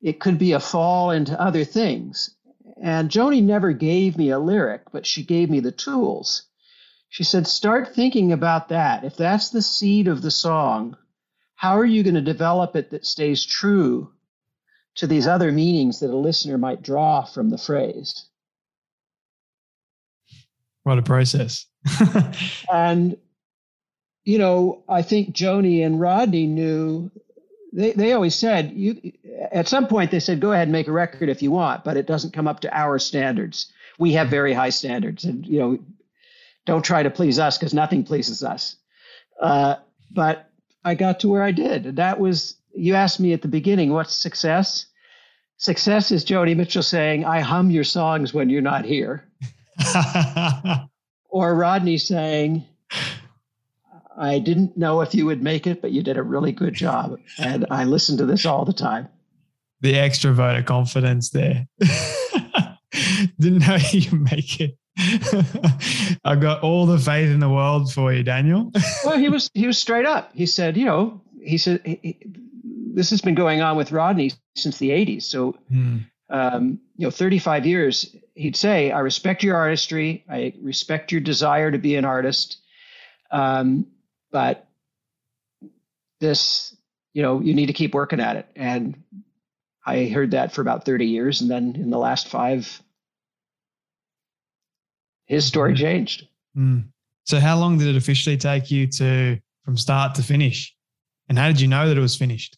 It 0.00 0.20
could 0.20 0.38
be 0.38 0.52
a 0.52 0.60
fall 0.60 1.10
into 1.10 1.40
other 1.40 1.64
things. 1.64 2.34
And 2.80 3.10
Joni 3.10 3.42
never 3.42 3.72
gave 3.72 4.16
me 4.16 4.30
a 4.30 4.38
lyric, 4.38 4.92
but 4.92 5.06
she 5.06 5.24
gave 5.24 5.50
me 5.50 5.60
the 5.60 5.72
tools. 5.72 6.44
She 7.08 7.24
said, 7.24 7.46
Start 7.46 7.94
thinking 7.94 8.32
about 8.32 8.68
that. 8.68 9.04
If 9.04 9.16
that's 9.16 9.48
the 9.48 9.62
seed 9.62 10.06
of 10.06 10.20
the 10.22 10.30
song, 10.30 10.96
how 11.58 11.76
are 11.76 11.84
you 11.84 12.04
going 12.04 12.14
to 12.14 12.20
develop 12.20 12.76
it 12.76 12.90
that 12.90 13.04
stays 13.04 13.44
true 13.44 14.12
to 14.94 15.08
these 15.08 15.26
other 15.26 15.50
meanings 15.50 15.98
that 15.98 16.10
a 16.10 16.16
listener 16.16 16.56
might 16.56 16.82
draw 16.82 17.24
from 17.24 17.50
the 17.50 17.58
phrase? 17.58 18.26
What 20.84 20.98
a 20.98 21.02
process. 21.02 21.66
and, 22.72 23.16
you 24.22 24.38
know, 24.38 24.84
I 24.88 25.02
think 25.02 25.34
Joni 25.34 25.84
and 25.84 26.00
Rodney 26.00 26.46
knew 26.46 27.10
they, 27.72 27.90
they 27.90 28.12
always 28.12 28.36
said 28.36 28.72
you 28.74 29.12
at 29.50 29.68
some 29.68 29.88
point 29.88 30.12
they 30.12 30.20
said 30.20 30.40
go 30.40 30.52
ahead 30.52 30.68
and 30.68 30.72
make 30.72 30.88
a 30.88 30.92
record 30.92 31.28
if 31.28 31.42
you 31.42 31.50
want 31.50 31.84
but 31.84 31.98
it 31.98 32.06
doesn't 32.06 32.32
come 32.32 32.48
up 32.48 32.60
to 32.60 32.74
our 32.74 32.98
standards 32.98 33.70
we 33.98 34.14
have 34.14 34.28
very 34.28 34.54
high 34.54 34.70
standards 34.70 35.24
and 35.24 35.46
you 35.46 35.58
know 35.58 35.78
don't 36.64 36.82
try 36.82 37.02
to 37.02 37.10
please 37.10 37.38
us 37.38 37.58
because 37.58 37.74
nothing 37.74 38.04
pleases 38.04 38.42
us 38.42 38.76
uh, 39.42 39.74
but 40.10 40.47
i 40.88 40.94
got 40.94 41.20
to 41.20 41.28
where 41.28 41.42
i 41.42 41.52
did 41.52 41.96
that 41.96 42.18
was 42.18 42.56
you 42.74 42.94
asked 42.94 43.20
me 43.20 43.32
at 43.32 43.42
the 43.42 43.48
beginning 43.48 43.92
what's 43.92 44.14
success 44.14 44.86
success 45.56 46.10
is 46.10 46.24
joni 46.24 46.56
mitchell 46.56 46.82
saying 46.82 47.24
i 47.24 47.40
hum 47.40 47.70
your 47.70 47.84
songs 47.84 48.34
when 48.34 48.48
you're 48.48 48.62
not 48.62 48.84
here 48.84 49.24
or 51.30 51.54
rodney 51.54 51.98
saying 51.98 52.64
I 54.18 54.40
didn't 54.40 54.76
know 54.76 55.00
if 55.00 55.14
you 55.14 55.26
would 55.26 55.42
make 55.44 55.68
it, 55.68 55.80
but 55.80 55.92
you 55.92 56.02
did 56.02 56.16
a 56.16 56.22
really 56.24 56.50
good 56.50 56.74
job. 56.74 57.20
And 57.38 57.64
I 57.70 57.84
listen 57.84 58.18
to 58.18 58.26
this 58.26 58.44
all 58.44 58.64
the 58.64 58.72
time. 58.72 59.08
The 59.80 59.94
extra 59.94 60.32
vote 60.32 60.56
of 60.56 60.64
confidence 60.64 61.30
there. 61.30 61.68
didn't 63.38 63.66
know 63.66 63.78
you 63.92 64.18
make 64.18 64.60
it. 64.60 64.76
I've 66.24 66.40
got 66.40 66.62
all 66.62 66.86
the 66.86 66.98
faith 66.98 67.30
in 67.30 67.40
the 67.40 67.48
world 67.48 67.92
for 67.92 68.12
you, 68.12 68.22
Daniel. 68.22 68.72
well, 69.04 69.18
he 69.18 69.28
was 69.28 69.50
he 69.54 69.66
was 69.66 69.78
straight 69.78 70.06
up. 70.06 70.30
He 70.34 70.46
said, 70.46 70.76
you 70.76 70.84
know, 70.84 71.20
he 71.42 71.58
said 71.58 71.80
he, 71.84 72.18
this 72.94 73.10
has 73.10 73.20
been 73.20 73.34
going 73.34 73.60
on 73.60 73.76
with 73.76 73.92
Rodney 73.92 74.32
since 74.56 74.78
the 74.78 74.90
'80s. 74.90 75.22
So, 75.22 75.52
hmm. 75.68 75.98
um, 76.30 76.80
you 76.96 77.06
know, 77.06 77.10
35 77.10 77.66
years. 77.66 78.16
He'd 78.34 78.56
say, 78.56 78.90
"I 78.90 79.00
respect 79.00 79.42
your 79.42 79.56
artistry. 79.56 80.24
I 80.28 80.54
respect 80.60 81.12
your 81.12 81.20
desire 81.20 81.70
to 81.70 81.78
be 81.78 81.94
an 81.96 82.04
artist. 82.04 82.58
Um, 83.30 83.86
but 84.30 84.68
this, 86.20 86.76
you 87.12 87.22
know, 87.22 87.40
you 87.40 87.54
need 87.54 87.66
to 87.66 87.72
keep 87.72 87.94
working 87.94 88.20
at 88.20 88.36
it. 88.36 88.46
And 88.56 89.02
I 89.84 90.06
heard 90.06 90.32
that 90.32 90.52
for 90.52 90.60
about 90.60 90.84
30 90.84 91.06
years. 91.06 91.40
And 91.40 91.50
then 91.50 91.76
in 91.76 91.90
the 91.90 91.98
last 91.98 92.28
five, 92.28 92.82
his 95.28 95.44
story 95.44 95.74
changed. 95.74 96.26
Mm. 96.56 96.88
So, 97.24 97.38
how 97.38 97.58
long 97.58 97.78
did 97.78 97.88
it 97.88 97.96
officially 97.96 98.36
take 98.36 98.70
you 98.70 98.86
to 98.88 99.38
from 99.64 99.76
start 99.76 100.16
to 100.16 100.22
finish? 100.22 100.74
And 101.28 101.38
how 101.38 101.48
did 101.48 101.60
you 101.60 101.68
know 101.68 101.88
that 101.88 101.96
it 101.96 102.00
was 102.00 102.16
finished? 102.16 102.56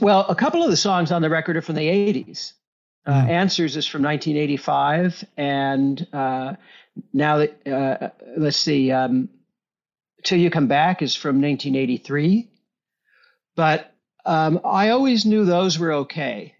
Well, 0.00 0.26
a 0.28 0.34
couple 0.34 0.62
of 0.62 0.70
the 0.70 0.76
songs 0.76 1.10
on 1.10 1.22
the 1.22 1.30
record 1.30 1.56
are 1.56 1.62
from 1.62 1.76
the 1.76 1.88
80s. 1.88 2.52
Uh, 3.06 3.12
mm. 3.12 3.28
Answers 3.28 3.76
is 3.76 3.86
from 3.86 4.02
1985, 4.02 5.24
and 5.36 6.06
uh, 6.12 6.54
now 7.12 7.38
that 7.38 7.66
uh, 7.66 8.10
let's 8.36 8.56
see, 8.56 8.92
um, 8.92 9.28
till 10.22 10.38
you 10.38 10.50
come 10.50 10.66
back 10.66 11.00
is 11.00 11.16
from 11.16 11.40
1983, 11.40 12.48
but 13.56 13.94
um, 14.26 14.60
I 14.64 14.90
always 14.90 15.24
knew 15.24 15.44
those 15.44 15.78
were 15.78 15.92
okay, 15.92 16.54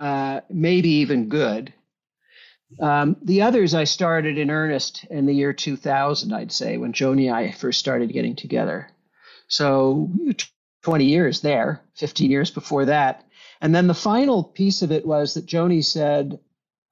uh, 0.00 0.40
maybe 0.48 0.88
even 0.88 1.28
good. 1.28 1.72
Um, 2.80 3.16
the 3.22 3.42
others 3.42 3.74
I 3.74 3.84
started 3.84 4.38
in 4.38 4.50
earnest 4.50 5.04
in 5.10 5.26
the 5.26 5.34
year 5.34 5.52
2000, 5.52 6.32
I'd 6.32 6.52
say, 6.52 6.78
when 6.78 6.92
Joni 6.92 7.26
and 7.26 7.36
I 7.36 7.52
first 7.52 7.78
started 7.78 8.12
getting 8.12 8.36
together. 8.36 8.88
So 9.48 10.10
20 10.82 11.04
years 11.04 11.40
there, 11.40 11.82
15 11.96 12.30
years 12.30 12.50
before 12.50 12.86
that. 12.86 13.24
And 13.60 13.74
then 13.74 13.88
the 13.88 13.94
final 13.94 14.44
piece 14.44 14.82
of 14.82 14.92
it 14.92 15.04
was 15.04 15.34
that 15.34 15.46
Joni 15.46 15.84
said, 15.84 16.38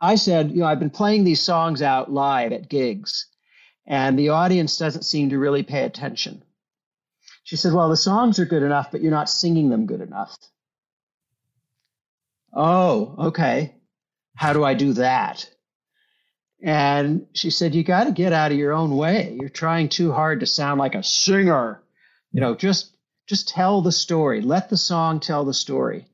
I 0.00 0.16
said, 0.16 0.50
you 0.50 0.58
know, 0.58 0.66
I've 0.66 0.80
been 0.80 0.90
playing 0.90 1.24
these 1.24 1.42
songs 1.42 1.80
out 1.80 2.12
live 2.12 2.52
at 2.52 2.68
gigs, 2.68 3.26
and 3.86 4.18
the 4.18 4.30
audience 4.30 4.76
doesn't 4.76 5.04
seem 5.04 5.30
to 5.30 5.38
really 5.38 5.62
pay 5.62 5.84
attention. 5.84 6.42
She 7.44 7.56
said, 7.56 7.72
Well, 7.72 7.88
the 7.88 7.96
songs 7.96 8.38
are 8.38 8.44
good 8.44 8.62
enough, 8.62 8.90
but 8.92 9.00
you're 9.00 9.10
not 9.10 9.30
singing 9.30 9.70
them 9.70 9.86
good 9.86 10.02
enough. 10.02 10.36
Oh, 12.52 13.14
okay. 13.28 13.74
How 14.34 14.52
do 14.52 14.64
I 14.64 14.74
do 14.74 14.94
that? 14.94 15.48
And 16.62 17.26
she 17.34 17.50
said, 17.50 17.74
You 17.74 17.84
got 17.84 18.04
to 18.04 18.12
get 18.12 18.32
out 18.32 18.52
of 18.52 18.58
your 18.58 18.72
own 18.72 18.96
way. 18.96 19.36
You're 19.40 19.48
trying 19.48 19.88
too 19.88 20.12
hard 20.12 20.40
to 20.40 20.46
sound 20.46 20.78
like 20.78 20.94
a 20.94 21.02
singer. 21.02 21.82
You 22.32 22.40
know, 22.40 22.54
just 22.54 22.96
just 23.26 23.48
tell 23.48 23.82
the 23.82 23.92
story. 23.92 24.40
Let 24.40 24.70
the 24.70 24.76
song 24.76 25.20
tell 25.20 25.44
the 25.44 25.54
story. 25.54 26.06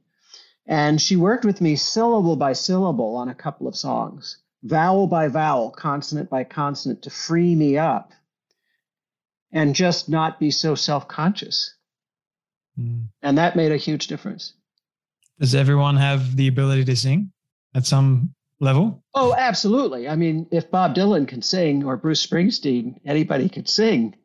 And 0.66 1.00
she 1.00 1.16
worked 1.16 1.44
with 1.44 1.60
me 1.60 1.76
syllable 1.76 2.36
by 2.36 2.54
syllable 2.54 3.16
on 3.16 3.28
a 3.28 3.34
couple 3.34 3.68
of 3.68 3.76
songs, 3.76 4.38
vowel 4.62 5.06
by 5.06 5.28
vowel, 5.28 5.70
consonant 5.70 6.30
by 6.30 6.44
consonant 6.44 7.02
to 7.02 7.10
free 7.10 7.54
me 7.54 7.76
up 7.76 8.12
and 9.52 9.74
just 9.74 10.08
not 10.08 10.40
be 10.40 10.50
so 10.50 10.74
self 10.74 11.06
conscious. 11.08 11.74
Mm. 12.78 13.08
And 13.22 13.38
that 13.38 13.56
made 13.56 13.72
a 13.72 13.76
huge 13.76 14.08
difference. 14.08 14.54
Does 15.40 15.54
everyone 15.54 15.96
have 15.96 16.36
the 16.36 16.48
ability 16.48 16.84
to 16.84 16.96
sing 16.96 17.32
at 17.74 17.86
some 17.86 18.34
level? 18.60 19.02
Oh, 19.14 19.34
absolutely. 19.36 20.08
I 20.08 20.16
mean, 20.16 20.46
if 20.50 20.70
Bob 20.70 20.94
Dylan 20.94 21.26
can 21.26 21.42
sing 21.42 21.84
or 21.84 21.96
Bruce 21.96 22.24
Springsteen, 22.24 23.00
anybody 23.04 23.48
could 23.48 23.68
sing. 23.68 24.16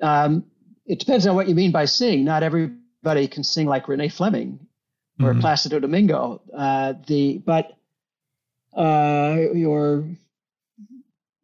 Um, 0.00 0.46
it 0.86 0.98
depends 0.98 1.26
on 1.26 1.34
what 1.34 1.48
you 1.48 1.54
mean 1.54 1.72
by 1.72 1.84
sing. 1.84 2.24
Not 2.24 2.42
everybody 2.42 3.28
can 3.28 3.44
sing 3.44 3.66
like 3.66 3.88
Renee 3.88 4.08
Fleming 4.08 4.66
or 5.20 5.30
mm-hmm. 5.30 5.40
Placido 5.40 5.80
Domingo. 5.80 6.42
Uh, 6.56 6.94
the 7.06 7.38
but 7.38 7.76
uh, 8.76 9.36
or 9.66 10.04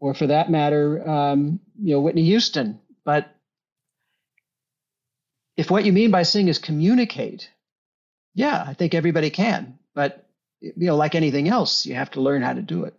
or 0.01 0.15
for 0.15 0.27
that 0.27 0.51
matter, 0.51 1.09
um, 1.09 1.61
you 1.81 1.95
know 1.95 2.01
Whitney 2.01 2.25
Houston. 2.25 2.81
But 3.05 3.35
if 5.57 5.71
what 5.71 5.85
you 5.85 5.93
mean 5.93 6.11
by 6.11 6.23
sing 6.23 6.49
is 6.49 6.59
communicate, 6.59 7.51
yeah, 8.35 8.65
I 8.67 8.75
think 8.75 8.95
everybody 8.95 9.31
can. 9.31 9.79
But 9.95 10.27
you 10.61 10.73
know, 10.77 10.97
like 10.97 11.15
anything 11.15 11.49
else, 11.49 11.87
you 11.87 11.95
have 11.95 12.11
to 12.13 12.21
learn 12.21 12.43
how 12.43 12.53
to 12.53 12.63
do 12.63 12.85
it. 12.85 12.95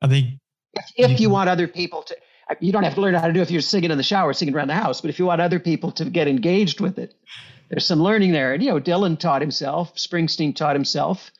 I 0.00 0.08
think 0.08 0.40
if, 0.74 0.92
if 0.96 1.20
you, 1.20 1.30
want 1.30 1.48
other 1.48 1.68
people 1.68 2.02
to, 2.02 2.16
you 2.60 2.72
don't 2.72 2.82
have 2.82 2.94
to 2.94 3.00
learn 3.00 3.14
how 3.14 3.26
to 3.26 3.32
do 3.32 3.40
it 3.40 3.44
if 3.44 3.50
you're 3.50 3.60
singing 3.60 3.90
in 3.90 3.98
the 3.98 4.02
shower, 4.02 4.32
singing 4.32 4.54
around 4.54 4.68
the 4.68 4.74
house. 4.74 5.00
But 5.00 5.10
if 5.10 5.18
you 5.18 5.26
want 5.26 5.40
other 5.40 5.60
people 5.60 5.92
to 5.92 6.04
get 6.06 6.28
engaged 6.28 6.80
with 6.80 6.98
it, 6.98 7.14
there's 7.68 7.86
some 7.86 8.02
learning 8.02 8.32
there. 8.32 8.54
And, 8.54 8.62
you 8.62 8.70
know, 8.70 8.80
Dylan 8.80 9.18
taught 9.18 9.40
himself, 9.40 9.94
Springsteen 9.94 10.54
taught 10.56 10.74
himself, 10.74 11.30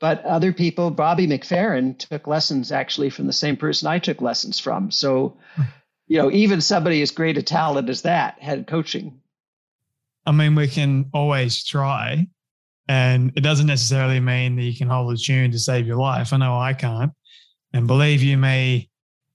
but 0.00 0.24
other 0.24 0.52
people, 0.52 0.90
Bobby 0.90 1.26
McFerrin 1.26 1.98
took 1.98 2.26
lessons 2.26 2.72
actually 2.72 3.10
from 3.10 3.26
the 3.26 3.32
same 3.32 3.56
person 3.56 3.88
I 3.88 3.98
took 3.98 4.20
lessons 4.20 4.58
from. 4.58 4.90
So, 4.90 5.36
hmm. 5.54 5.62
you 6.06 6.18
know, 6.18 6.30
even 6.30 6.60
somebody 6.60 7.02
as 7.02 7.10
great 7.10 7.38
a 7.38 7.42
talent 7.42 7.88
as 7.88 8.02
that 8.02 8.40
had 8.40 8.66
coaching. 8.66 9.20
I 10.24 10.32
mean, 10.32 10.54
we 10.54 10.68
can 10.68 11.10
always 11.12 11.64
try. 11.64 12.26
And 12.88 13.32
it 13.36 13.40
doesn't 13.40 13.66
necessarily 13.66 14.20
mean 14.20 14.56
that 14.56 14.62
you 14.62 14.76
can 14.76 14.88
hold 14.88 15.12
a 15.12 15.16
tune 15.16 15.50
to 15.50 15.58
save 15.58 15.86
your 15.86 15.96
life. 15.96 16.32
I 16.32 16.36
know 16.36 16.56
I 16.56 16.72
can't. 16.72 17.12
And 17.72 17.86
believe 17.86 18.22
you 18.22 18.38
me, 18.38 18.90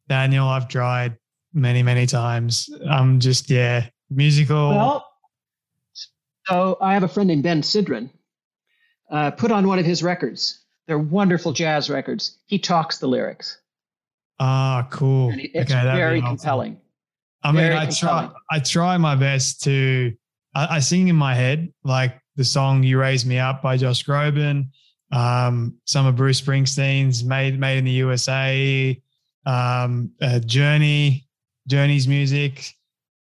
Daniel, 0.07 0.47
I've 0.47 0.67
tried 0.67 1.17
many, 1.53 1.83
many 1.83 2.05
times. 2.05 2.69
I'm 2.89 3.19
just, 3.19 3.49
yeah, 3.49 3.87
musical. 4.09 4.69
Well, 4.69 5.07
so 6.45 6.77
I 6.81 6.93
have 6.93 7.03
a 7.03 7.07
friend 7.07 7.27
named 7.27 7.43
Ben 7.43 7.61
Sidran. 7.61 8.09
Uh, 9.09 9.31
put 9.31 9.51
on 9.51 9.67
one 9.67 9.77
of 9.77 9.85
his 9.85 10.01
records. 10.01 10.61
They're 10.87 10.97
wonderful 10.97 11.51
jazz 11.51 11.89
records. 11.89 12.39
He 12.45 12.57
talks 12.59 12.97
the 12.97 13.07
lyrics. 13.07 13.57
Ah, 14.39 14.87
cool. 14.89 15.33
it's 15.35 15.71
okay, 15.71 15.83
very 15.83 16.19
awesome. 16.19 16.37
compelling. 16.37 16.81
I 17.43 17.51
mean, 17.51 17.63
very 17.63 17.75
I 17.75 17.85
compelling. 17.85 18.29
try. 18.29 18.39
I 18.49 18.59
try 18.59 18.97
my 18.97 19.15
best 19.15 19.63
to. 19.63 20.13
I, 20.55 20.77
I, 20.77 20.79
sing 20.79 21.07
in 21.07 21.15
my 21.15 21.35
head 21.35 21.71
like 21.83 22.19
the 22.41 22.45
song 22.45 22.81
"You 22.81 22.99
Raise 22.99 23.23
Me 23.23 23.37
Up" 23.37 23.61
by 23.61 23.77
Josh 23.77 24.03
Groban. 24.03 24.69
Um, 25.11 25.77
some 25.85 26.07
of 26.07 26.15
Bruce 26.15 26.41
Springsteen's 26.41 27.23
"Made 27.23 27.59
Made 27.59 27.77
in 27.77 27.85
the 27.85 27.91
USA." 27.91 28.99
Um, 29.45 30.11
uh, 30.19 30.39
Journey, 30.39 31.27
Journey's 31.67 32.07
music. 32.07 32.73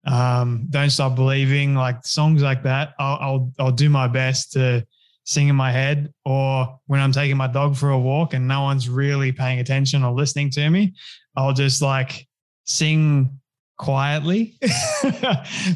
Um, 0.07 0.69
Don't 0.71 0.91
Stop 0.91 1.17
Believing, 1.17 1.75
like 1.75 2.07
songs 2.07 2.43
like 2.43 2.63
that. 2.63 2.95
I'll, 3.01 3.19
I'll 3.21 3.53
I'll 3.59 3.73
do 3.73 3.91
my 3.91 4.07
best 4.07 4.53
to 4.53 4.87
sing 5.25 5.49
in 5.49 5.57
my 5.57 5.73
head 5.73 6.15
or 6.25 6.79
when 6.87 7.01
I'm 7.01 7.13
taking 7.13 7.37
my 7.37 7.49
dog 7.49 7.77
for 7.77 7.91
a 7.91 7.99
walk 7.99 8.35
and 8.35 8.49
no 8.49 8.63
one's 8.63 8.89
really 8.89 9.31
paying 9.33 9.59
attention 9.59 10.03
or 10.03 10.13
listening 10.13 10.49
to 10.53 10.71
me, 10.71 10.95
I'll 11.37 11.53
just 11.53 11.83
like 11.83 12.27
sing 12.65 13.39
quietly. 13.77 14.57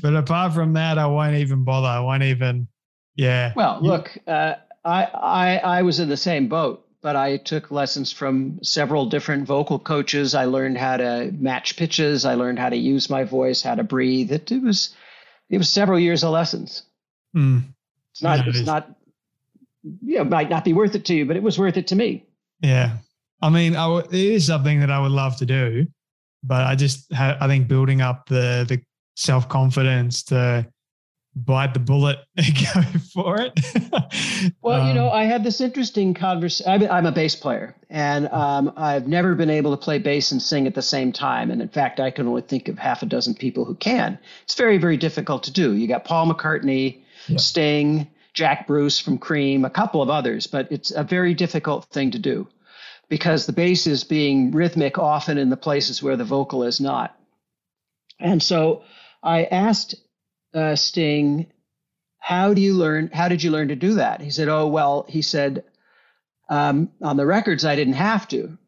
but 0.00 0.16
apart 0.16 0.54
from 0.54 0.72
that, 0.74 0.96
I 0.96 1.06
won't 1.06 1.36
even 1.36 1.64
bother. 1.64 1.88
I 1.88 2.00
won't 2.00 2.22
even, 2.22 2.66
yeah. 3.14 3.52
Well, 3.54 3.78
look, 3.80 4.16
uh, 4.26 4.54
I, 4.84 5.04
I, 5.04 5.56
I 5.58 5.82
was 5.82 6.00
in 6.00 6.08
the 6.08 6.16
same 6.16 6.48
boat, 6.48 6.86
but 7.02 7.16
I 7.16 7.36
took 7.36 7.70
lessons 7.70 8.12
from 8.12 8.62
several 8.62 9.06
different 9.06 9.46
vocal 9.46 9.78
coaches. 9.78 10.34
I 10.34 10.44
learned 10.44 10.78
how 10.78 10.96
to 10.96 11.32
match 11.32 11.76
pitches. 11.76 12.24
I 12.24 12.34
learned 12.34 12.58
how 12.58 12.68
to 12.68 12.76
use 12.76 13.10
my 13.10 13.24
voice, 13.24 13.62
how 13.62 13.74
to 13.74 13.84
breathe. 13.84 14.32
It, 14.32 14.50
it 14.50 14.62
was, 14.62 14.94
it 15.50 15.58
was 15.58 15.68
several 15.68 15.98
years 15.98 16.24
of 16.24 16.30
lessons. 16.30 16.82
Mm. 17.36 17.64
It's 18.12 18.22
not, 18.22 18.38
yeah, 18.38 18.44
it's 18.48 18.60
it 18.60 18.66
not 18.66 18.96
you 20.02 20.18
know, 20.18 20.24
might 20.24 20.50
not 20.50 20.64
be 20.64 20.72
worth 20.72 20.94
it 20.94 21.04
to 21.06 21.14
you, 21.14 21.26
but 21.26 21.36
it 21.36 21.42
was 21.42 21.58
worth 21.58 21.76
it 21.76 21.88
to 21.88 21.96
me. 21.96 22.24
Yeah. 22.60 22.98
I 23.40 23.50
mean, 23.50 23.74
I 23.74 23.84
w- 23.84 24.06
it 24.06 24.14
is 24.14 24.46
something 24.46 24.80
that 24.80 24.90
I 24.90 25.00
would 25.00 25.10
love 25.10 25.36
to 25.38 25.46
do, 25.46 25.86
but 26.44 26.64
I 26.64 26.76
just, 26.76 27.12
ha- 27.12 27.36
I 27.40 27.48
think 27.48 27.66
building 27.66 28.00
up 28.00 28.28
the, 28.28 28.64
the 28.68 28.80
self 29.16 29.48
confidence 29.48 30.22
to 30.24 30.66
bite 31.34 31.74
the 31.74 31.80
bullet 31.80 32.18
and 32.36 32.54
go 32.54 32.82
for 33.12 33.40
it. 33.40 33.58
well, 34.60 34.80
um, 34.80 34.88
you 34.88 34.94
know, 34.94 35.08
um, 35.08 35.14
I 35.14 35.24
had 35.24 35.44
this 35.44 35.60
interesting 35.60 36.14
conversation. 36.14 36.90
I'm 36.90 37.06
a 37.06 37.12
bass 37.12 37.34
player, 37.34 37.74
and 37.88 38.28
um, 38.28 38.72
I've 38.76 39.06
never 39.06 39.34
been 39.34 39.50
able 39.50 39.76
to 39.76 39.82
play 39.82 39.98
bass 39.98 40.32
and 40.32 40.42
sing 40.42 40.66
at 40.66 40.74
the 40.74 40.82
same 40.82 41.12
time. 41.12 41.50
And 41.50 41.62
in 41.62 41.68
fact, 41.68 42.00
I 42.00 42.10
can 42.10 42.26
only 42.26 42.42
think 42.42 42.68
of 42.68 42.78
half 42.78 43.02
a 43.02 43.06
dozen 43.06 43.34
people 43.34 43.64
who 43.64 43.74
can. 43.74 44.18
It's 44.44 44.54
very, 44.54 44.78
very 44.78 44.96
difficult 44.96 45.44
to 45.44 45.52
do. 45.52 45.74
You 45.74 45.88
got 45.88 46.04
Paul 46.04 46.32
McCartney, 46.32 47.02
yeah. 47.28 47.38
Sting, 47.38 48.08
Jack 48.34 48.66
Bruce 48.66 48.98
from 48.98 49.18
Cream, 49.18 49.64
a 49.64 49.70
couple 49.70 50.02
of 50.02 50.10
others, 50.10 50.46
but 50.46 50.70
it's 50.70 50.90
a 50.90 51.04
very 51.04 51.34
difficult 51.34 51.86
thing 51.86 52.10
to 52.12 52.18
do 52.18 52.48
because 53.08 53.44
the 53.44 53.52
bass 53.52 53.86
is 53.86 54.04
being 54.04 54.52
rhythmic 54.52 54.98
often 54.98 55.36
in 55.36 55.50
the 55.50 55.56
places 55.56 56.02
where 56.02 56.16
the 56.16 56.24
vocal 56.24 56.62
is 56.62 56.80
not. 56.80 57.14
And 58.18 58.42
so 58.42 58.84
I 59.22 59.44
asked 59.44 59.96
uh, 60.54 60.76
Sting, 60.76 61.46
how 62.18 62.54
do 62.54 62.60
you 62.60 62.74
learn? 62.74 63.10
How 63.12 63.28
did 63.28 63.42
you 63.42 63.50
learn 63.50 63.68
to 63.68 63.76
do 63.76 63.94
that? 63.94 64.20
He 64.20 64.30
said, 64.30 64.48
oh, 64.48 64.66
well, 64.66 65.04
he 65.08 65.22
said, 65.22 65.64
um, 66.48 66.90
on 67.00 67.16
the 67.16 67.26
records, 67.26 67.64
I 67.64 67.76
didn't 67.76 67.94
have 67.94 68.28
to. 68.28 68.58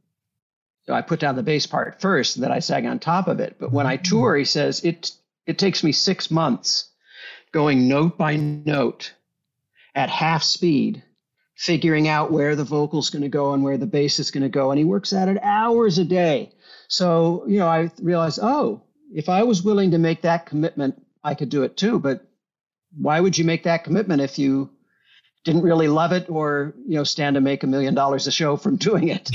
So 0.87 0.93
I 0.93 1.03
put 1.03 1.21
down 1.21 1.37
the 1.37 1.43
bass 1.43 1.67
part 1.67 2.01
first, 2.01 2.37
and 2.37 2.45
then 2.45 2.53
I 2.53 2.59
sang 2.59 2.87
on 2.87 2.99
top 2.99 3.29
of 3.29 3.41
it. 3.41 3.57
But 3.59 3.73
when 3.73 3.87
I 3.87 3.97
tour, 3.97 4.37
he 4.37 4.45
says, 4.45 4.85
it, 4.85 5.13
it 5.47 5.59
takes 5.59 5.83
me 5.83 5.93
six 5.93 6.31
months 6.31 6.91
going 7.53 7.89
note 7.89 8.19
by 8.19 8.37
note 8.37 9.15
at 9.95 10.11
half 10.11 10.43
speed, 10.43 11.03
figuring 11.57 12.09
out 12.09 12.33
where 12.33 12.57
the 12.57 12.65
vocal's 12.65 13.11
going 13.11 13.23
to 13.23 13.29
go 13.29 13.53
and 13.55 13.63
where 13.63 13.79
the 13.79 13.87
bass 13.87 14.19
is 14.19 14.31
going 14.31 14.43
to 14.43 14.49
go. 14.49 14.71
And 14.71 14.79
he 14.79 14.85
works 14.85 15.13
at 15.13 15.29
it 15.29 15.39
hours 15.43 15.99
a 15.99 16.05
day. 16.05 16.53
So, 16.89 17.45
you 17.47 17.61
know, 17.61 17.69
I 17.69 17.91
realized, 18.03 18.41
oh, 18.43 18.83
if 19.15 19.29
I 19.29 19.45
was 19.45 19.63
willing 19.63 19.93
to 19.93 19.99
make 19.99 20.23
that 20.23 20.47
commitment, 20.47 21.04
I 21.25 21.35
could 21.35 21.49
do 21.49 21.63
it 21.63 21.77
too. 21.77 21.99
But 21.99 22.27
why 22.97 23.21
would 23.21 23.37
you 23.37 23.45
make 23.45 23.65
that 23.65 23.83
commitment 23.83 24.23
if 24.23 24.39
you 24.39 24.71
didn't 25.45 25.63
really 25.63 25.89
love 25.89 26.13
it 26.13 26.29
or, 26.31 26.75
you 26.87 26.97
know, 26.97 27.05
stand 27.05 27.35
to 27.35 27.41
make 27.41 27.63
a 27.63 27.67
million 27.67 27.95
dollars 27.95 28.27
a 28.27 28.31
show 28.31 28.57
from 28.57 28.77
doing 28.89 29.09
it? 29.09 29.31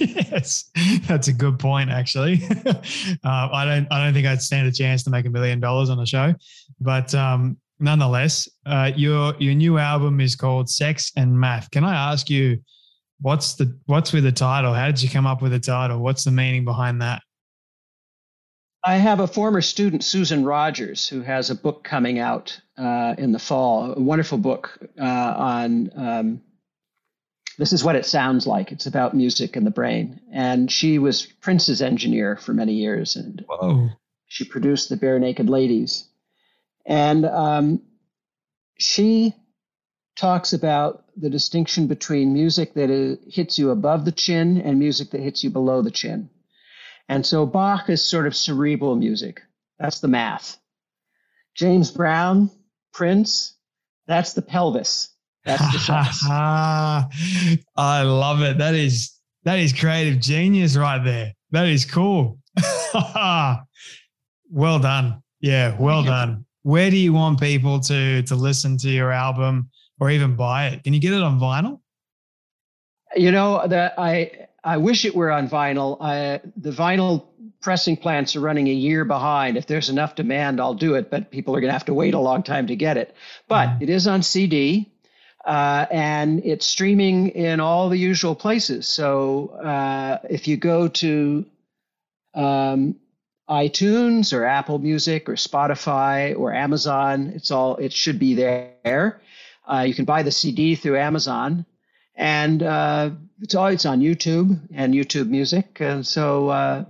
yes, 0.00 0.70
that's 1.06 1.28
a 1.28 1.32
good 1.32 1.58
point, 1.58 1.90
actually. 1.90 2.42
uh, 2.66 2.74
I 3.24 3.64
don't, 3.64 3.88
I 3.90 4.04
don't 4.04 4.14
think 4.14 4.26
I'd 4.26 4.42
stand 4.42 4.68
a 4.68 4.72
chance 4.72 5.02
to 5.04 5.10
make 5.10 5.26
a 5.26 5.30
million 5.30 5.60
dollars 5.60 5.90
on 5.90 5.98
a 5.98 6.06
show, 6.06 6.34
but 6.80 7.14
um, 7.14 7.58
nonetheless, 7.82 8.48
uh, 8.64 8.92
your 8.96 9.34
your 9.38 9.54
new 9.54 9.76
album 9.76 10.20
is 10.20 10.36
called 10.36 10.70
Sex 10.70 11.12
and 11.16 11.38
Math. 11.38 11.70
Can 11.70 11.84
I 11.84 12.12
ask 12.12 12.30
you, 12.30 12.58
what's 13.20 13.54
the 13.54 13.76
what's 13.86 14.12
with 14.12 14.24
the 14.24 14.32
title? 14.32 14.72
How 14.72 14.86
did 14.86 15.02
you 15.02 15.10
come 15.10 15.26
up 15.26 15.42
with 15.42 15.52
the 15.52 15.60
title? 15.60 15.98
What's 15.98 16.24
the 16.24 16.30
meaning 16.30 16.64
behind 16.64 17.02
that? 17.02 17.22
I 18.84 18.96
have 18.96 19.20
a 19.20 19.28
former 19.28 19.60
student, 19.60 20.02
Susan 20.02 20.44
Rogers, 20.44 21.08
who 21.08 21.20
has 21.22 21.50
a 21.50 21.54
book 21.54 21.84
coming 21.84 22.18
out 22.18 22.60
uh, 22.76 23.14
in 23.16 23.32
the 23.32 23.38
fall. 23.38 23.92
A 23.92 24.00
wonderful 24.00 24.38
book 24.38 24.78
uh, 25.00 25.04
on. 25.04 25.90
Um, 25.94 26.42
this 27.58 27.72
is 27.72 27.84
what 27.84 27.96
it 27.96 28.06
sounds 28.06 28.46
like. 28.46 28.72
It's 28.72 28.86
about 28.86 29.14
music 29.14 29.56
and 29.56 29.66
the 29.66 29.70
brain. 29.70 30.20
And 30.32 30.70
she 30.70 30.98
was 30.98 31.26
Prince's 31.26 31.82
engineer 31.82 32.36
for 32.36 32.54
many 32.54 32.74
years, 32.74 33.14
and 33.14 33.44
Whoa. 33.46 33.90
she 34.26 34.44
produced 34.44 34.88
the 34.88 34.96
Barenaked 34.96 35.48
Ladies. 35.48 36.08
And 36.84 37.24
um, 37.26 37.82
she 38.78 39.34
talks 40.16 40.52
about 40.52 41.04
the 41.16 41.30
distinction 41.30 41.86
between 41.86 42.32
music 42.32 42.74
that 42.74 42.90
is, 42.90 43.18
hits 43.28 43.58
you 43.58 43.70
above 43.70 44.04
the 44.04 44.12
chin 44.12 44.60
and 44.60 44.78
music 44.78 45.10
that 45.10 45.20
hits 45.20 45.44
you 45.44 45.50
below 45.50 45.82
the 45.82 45.90
chin. 45.90 46.30
And 47.08 47.26
so 47.26 47.46
Bach 47.46 47.88
is 47.88 48.04
sort 48.04 48.26
of 48.26 48.36
cerebral 48.36 48.96
music. 48.96 49.42
That's 49.78 50.00
the 50.00 50.08
math. 50.08 50.58
James 51.54 51.90
Brown, 51.90 52.50
Prince, 52.92 53.56
that's 54.06 54.32
the 54.32 54.42
pelvis. 54.42 55.10
That's 55.44 55.86
the. 55.86 55.92
I 56.30 58.02
love 58.02 58.42
it. 58.42 58.58
That 58.58 58.74
is 58.74 59.12
that 59.44 59.58
is 59.58 59.72
creative 59.72 60.20
genius 60.20 60.76
right 60.76 61.02
there. 61.02 61.34
That 61.50 61.66
is 61.66 61.84
cool. 61.84 62.38
well 62.94 64.78
done. 64.78 65.22
Yeah, 65.40 65.76
well 65.78 66.04
done 66.04 66.46
where 66.62 66.90
do 66.90 66.96
you 66.96 67.12
want 67.12 67.40
people 67.40 67.80
to 67.80 68.22
to 68.22 68.34
listen 68.34 68.76
to 68.78 68.88
your 68.88 69.12
album 69.12 69.70
or 70.00 70.10
even 70.10 70.36
buy 70.36 70.68
it? 70.68 70.84
Can 70.84 70.94
you 70.94 71.00
get 71.00 71.12
it 71.12 71.22
on 71.22 71.38
vinyl? 71.38 71.80
You 73.14 73.30
know 73.30 73.66
that 73.66 73.94
I 73.98 74.48
I 74.64 74.76
wish 74.76 75.04
it 75.04 75.14
were 75.14 75.30
on 75.30 75.48
vinyl. 75.48 75.96
I, 76.00 76.40
the 76.56 76.70
vinyl 76.70 77.26
pressing 77.60 77.96
plants 77.96 78.36
are 78.36 78.40
running 78.40 78.68
a 78.68 78.72
year 78.72 79.04
behind. 79.04 79.56
If 79.56 79.66
there's 79.66 79.88
enough 79.88 80.14
demand, 80.14 80.60
I'll 80.60 80.74
do 80.74 80.94
it, 80.94 81.10
but 81.10 81.30
people 81.30 81.56
are 81.56 81.60
going 81.60 81.68
to 81.68 81.74
have 81.74 81.86
to 81.86 81.94
wait 81.94 82.14
a 82.14 82.18
long 82.18 82.42
time 82.42 82.68
to 82.68 82.76
get 82.76 82.96
it. 82.96 83.14
But 83.48 83.68
mm. 83.68 83.82
it 83.82 83.90
is 83.90 84.06
on 84.06 84.22
CD. 84.22 84.88
Uh, 85.44 85.86
and 85.90 86.44
it's 86.44 86.64
streaming 86.64 87.30
in 87.30 87.58
all 87.58 87.88
the 87.88 87.98
usual 87.98 88.36
places. 88.36 88.86
So 88.86 89.48
uh, 89.48 90.18
if 90.30 90.46
you 90.46 90.56
go 90.56 90.86
to 90.86 91.44
um, 92.34 92.96
iTunes 93.48 94.32
or 94.32 94.44
Apple 94.44 94.78
Music 94.78 95.28
or 95.28 95.34
Spotify 95.34 96.38
or 96.38 96.52
Amazon. 96.52 97.32
It's 97.34 97.50
all 97.50 97.76
it 97.76 97.92
should 97.92 98.18
be 98.18 98.34
there. 98.34 99.20
Uh, 99.66 99.84
you 99.86 99.94
can 99.94 100.04
buy 100.04 100.22
the 100.22 100.30
CD 100.30 100.74
through 100.74 100.98
Amazon, 100.98 101.66
and 102.14 102.62
uh, 102.62 103.10
it's 103.40 103.54
all 103.54 103.66
it's 103.66 103.86
on 103.86 104.00
YouTube 104.00 104.60
and 104.72 104.94
YouTube 104.94 105.28
Music. 105.28 105.78
And 105.80 106.06
so, 106.06 106.48
uh, 106.48 106.84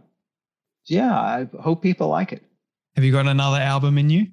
yeah, 0.86 1.12
I 1.12 1.48
hope 1.60 1.82
people 1.82 2.08
like 2.08 2.32
it. 2.32 2.42
Have 2.96 3.04
you 3.04 3.12
got 3.12 3.26
another 3.26 3.58
album 3.58 3.98
in 3.98 4.10
you? 4.10 4.26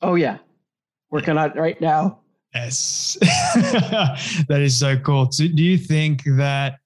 Oh 0.00 0.14
yeah, 0.14 0.38
working 1.10 1.38
on 1.38 1.50
it 1.50 1.56
right 1.56 1.80
now. 1.80 2.20
Yes, 2.54 3.16
that 3.20 4.60
is 4.60 4.78
so 4.78 4.98
cool. 4.98 5.32
So 5.32 5.48
do 5.48 5.62
you 5.62 5.78
think 5.78 6.22
that 6.36 6.78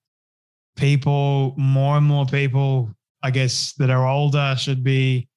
people, 0.76 1.54
more 1.56 1.96
and 1.96 2.06
more 2.06 2.24
people, 2.24 2.90
I 3.22 3.30
guess, 3.32 3.72
that 3.74 3.90
are 3.90 4.06
older 4.06 4.54
should 4.56 4.84
be 4.84 5.28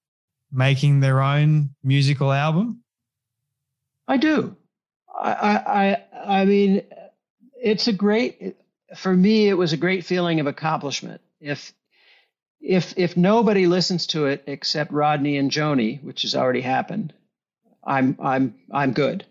making 0.52 1.00
their 1.00 1.22
own 1.22 1.72
musical 1.84 2.32
album? 2.32 2.84
I 4.08 4.18
do. 4.18 4.56
I, 5.20 5.32
I, 5.34 6.42
I 6.42 6.46
mean, 6.46 6.84
it's 7.62 7.88
a 7.88 7.94
great, 7.94 8.58
for 8.96 9.14
me, 9.14 9.48
it 9.48 9.54
was 9.54 9.74
a 9.74 9.78
great 9.78 10.06
feeling 10.06 10.40
of 10.40 10.48
accomplishment. 10.48 11.22
If, 11.40 11.74
if, 12.62 12.98
if 12.98 13.16
nobody 13.16 13.68
listens 13.68 14.08
to 14.08 14.26
it 14.26 14.44
except 14.48 14.92
Rodney 14.92 15.38
and 15.38 15.52
Joni, 15.52 16.04
which 16.04 16.24
has 16.24 16.36
already 16.36 16.62
happened, 16.62 17.14
I'm, 17.84 18.18
I'm, 18.22 18.56
I'm 18.72 18.94
good. 18.94 19.26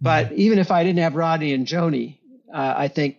But 0.00 0.26
mm-hmm. 0.26 0.40
even 0.40 0.58
if 0.58 0.70
I 0.70 0.84
didn't 0.84 1.00
have 1.00 1.14
Rodney 1.14 1.54
and 1.54 1.66
Joni, 1.66 2.18
uh, 2.52 2.74
I 2.76 2.88
think 2.88 3.16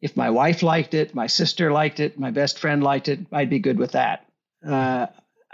if 0.00 0.16
my 0.16 0.30
wife 0.30 0.62
liked 0.62 0.94
it, 0.94 1.14
my 1.14 1.26
sister 1.26 1.72
liked 1.72 2.00
it, 2.00 2.18
my 2.18 2.30
best 2.30 2.58
friend 2.58 2.82
liked 2.82 3.08
it, 3.08 3.20
I'd 3.32 3.50
be 3.50 3.60
good 3.60 3.78
with 3.78 3.92
that. 3.92 4.26
Uh, 4.66 5.06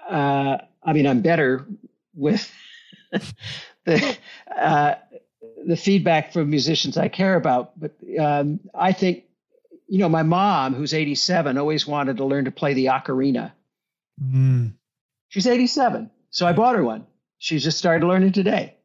uh, 0.08 0.58
I 0.82 0.92
mean, 0.92 1.06
I'm 1.06 1.20
better 1.20 1.66
with 2.14 2.50
the 3.84 4.16
uh, 4.56 4.94
the 5.68 5.76
feedback 5.76 6.32
from 6.32 6.48
musicians 6.48 6.96
I 6.96 7.08
care 7.08 7.36
about. 7.36 7.78
But 7.78 7.92
um, 8.18 8.58
I 8.74 8.92
think, 8.92 9.24
you 9.86 9.98
know, 9.98 10.08
my 10.08 10.22
mom, 10.22 10.72
who's 10.72 10.94
87, 10.94 11.58
always 11.58 11.86
wanted 11.86 12.16
to 12.16 12.24
learn 12.24 12.46
to 12.46 12.50
play 12.50 12.72
the 12.72 12.86
ocarina. 12.86 13.52
Mm. 14.20 14.72
She's 15.28 15.46
87, 15.46 16.10
so 16.30 16.46
I 16.46 16.54
bought 16.54 16.74
her 16.74 16.82
one. 16.82 17.06
She 17.38 17.58
just 17.58 17.76
started 17.76 18.06
learning 18.06 18.32
today, 18.32 18.76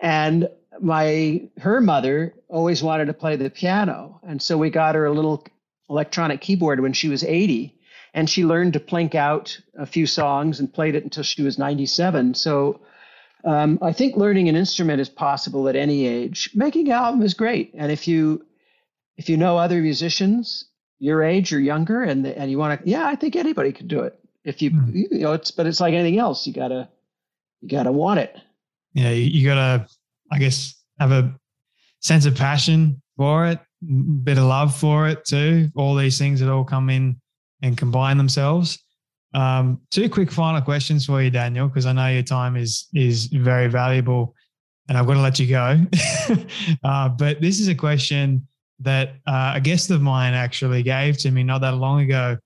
and 0.00 0.48
my 0.80 1.48
her 1.60 1.80
mother 1.80 2.34
always 2.48 2.82
wanted 2.84 3.06
to 3.06 3.14
play 3.14 3.34
the 3.34 3.50
piano, 3.50 4.20
and 4.22 4.40
so 4.40 4.56
we 4.56 4.70
got 4.70 4.94
her 4.94 5.04
a 5.04 5.12
little 5.12 5.44
electronic 5.90 6.40
keyboard 6.40 6.80
when 6.80 6.92
she 6.92 7.08
was 7.08 7.24
80, 7.24 7.76
and 8.14 8.30
she 8.30 8.44
learned 8.44 8.74
to 8.74 8.80
plink 8.80 9.16
out 9.16 9.60
a 9.76 9.86
few 9.86 10.06
songs 10.06 10.60
and 10.60 10.72
played 10.72 10.94
it 10.94 11.02
until 11.02 11.24
she 11.24 11.42
was 11.42 11.58
97. 11.58 12.34
So 12.34 12.80
um, 13.44 13.78
I 13.82 13.92
think 13.92 14.16
learning 14.16 14.48
an 14.48 14.56
instrument 14.56 15.00
is 15.00 15.08
possible 15.08 15.68
at 15.68 15.76
any 15.76 16.06
age. 16.06 16.50
Making 16.54 16.86
an 16.88 16.92
album 16.92 17.22
is 17.22 17.34
great, 17.34 17.72
and 17.74 17.90
if 17.90 18.06
you 18.06 18.44
if 19.16 19.28
you 19.28 19.36
know 19.36 19.58
other 19.58 19.80
musicians 19.80 20.66
your 20.98 21.22
age 21.22 21.52
or 21.52 21.60
younger, 21.60 22.02
and 22.02 22.26
and 22.26 22.50
you 22.50 22.58
want 22.58 22.80
to, 22.80 22.88
yeah, 22.88 23.06
I 23.06 23.16
think 23.16 23.36
anybody 23.36 23.72
can 23.72 23.88
do 23.88 24.00
it. 24.00 24.18
If 24.44 24.62
you 24.62 24.70
mm. 24.70 24.94
you 24.94 25.20
know, 25.20 25.32
it's 25.32 25.50
but 25.50 25.66
it's 25.66 25.80
like 25.80 25.94
anything 25.94 26.18
else. 26.18 26.46
You 26.46 26.52
gotta 26.52 26.88
you 27.60 27.68
gotta 27.68 27.92
want 27.92 28.20
it. 28.20 28.36
Yeah, 28.94 29.10
you, 29.10 29.24
you 29.24 29.46
gotta 29.46 29.86
I 30.32 30.38
guess, 30.38 30.74
have 30.98 31.12
a 31.12 31.38
sense 32.00 32.24
of 32.24 32.34
passion 32.34 33.02
for 33.16 33.46
it, 33.46 33.60
bit 34.24 34.38
of 34.38 34.44
love 34.44 34.74
for 34.74 35.06
it 35.06 35.26
too. 35.26 35.70
All 35.76 35.94
these 35.94 36.18
things 36.18 36.40
that 36.40 36.50
all 36.50 36.64
come 36.64 36.88
in 36.88 37.20
and 37.60 37.76
combine 37.76 38.16
themselves. 38.16 38.81
Um, 39.34 39.80
two 39.90 40.08
quick 40.08 40.30
final 40.30 40.60
questions 40.60 41.06
for 41.06 41.22
you, 41.22 41.30
Daniel, 41.30 41.68
because 41.68 41.86
I 41.86 41.92
know 41.92 42.08
your 42.08 42.22
time 42.22 42.56
is 42.56 42.88
is 42.94 43.26
very 43.26 43.68
valuable, 43.68 44.34
and 44.88 44.98
I've 44.98 45.06
got 45.06 45.14
to 45.14 45.20
let 45.20 45.38
you 45.38 45.48
go. 45.48 45.80
uh, 46.84 47.08
but 47.08 47.40
this 47.40 47.60
is 47.60 47.68
a 47.68 47.74
question 47.74 48.46
that 48.80 49.14
uh, 49.26 49.52
a 49.54 49.60
guest 49.60 49.90
of 49.90 50.02
mine 50.02 50.34
actually 50.34 50.82
gave 50.82 51.16
to 51.18 51.30
me 51.30 51.42
not 51.42 51.60
that 51.60 51.76
long 51.76 52.00
ago, 52.00 52.36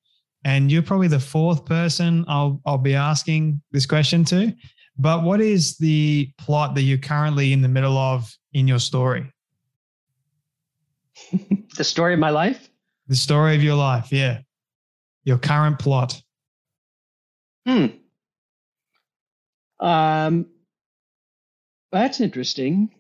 and 0.45 0.71
you're 0.71 0.83
probably 0.83 1.09
the 1.09 1.21
fourth 1.21 1.65
person 1.65 2.25
I'll 2.29 2.61
I'll 2.65 2.79
be 2.79 2.95
asking 2.95 3.61
this 3.73 3.87
question 3.87 4.25
to. 4.27 4.55
But 4.99 5.25
what 5.25 5.41
is 5.41 5.77
the 5.77 6.31
plot 6.39 6.75
that 6.75 6.83
you're 6.83 6.99
currently 6.99 7.53
in 7.53 7.63
the 7.63 7.69
middle 7.69 7.99
of 7.99 8.33
in 8.53 8.67
your 8.67 8.79
story? 8.79 9.31
the 11.77 11.85
story 11.85 12.15
of 12.15 12.21
my 12.21 12.31
life? 12.31 12.71
The 13.09 13.17
story 13.17 13.55
of 13.55 13.63
your 13.63 13.77
life, 13.77 14.11
yeah. 14.11 14.41
Your 15.25 15.39
current 15.39 15.79
plot. 15.79 16.21
Hmm. 17.67 17.87
Um, 19.81 20.47
that's 21.93 22.21
interesting. 22.21 22.91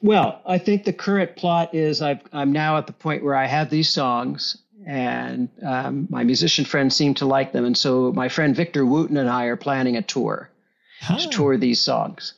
Well, 0.00 0.42
I 0.46 0.58
think 0.58 0.84
the 0.84 0.92
current 0.92 1.36
plot 1.36 1.74
is 1.74 2.02
i 2.02 2.20
am 2.32 2.52
now 2.52 2.78
at 2.78 2.86
the 2.86 2.92
point 2.92 3.22
where 3.22 3.36
I 3.36 3.46
have 3.46 3.70
these 3.70 3.88
songs 3.88 4.58
and 4.84 5.48
um, 5.64 6.08
my 6.10 6.24
musician 6.24 6.64
friends 6.64 6.96
seem 6.96 7.14
to 7.14 7.26
like 7.26 7.52
them. 7.52 7.64
And 7.64 7.76
so 7.76 8.12
my 8.12 8.28
friend 8.28 8.54
Victor 8.54 8.84
Wooten 8.84 9.16
and 9.16 9.28
I 9.28 9.44
are 9.44 9.56
planning 9.56 9.96
a 9.96 10.02
tour 10.02 10.50
huh. 11.00 11.18
to 11.18 11.28
tour 11.28 11.56
these 11.56 11.80
songs. 11.80 12.34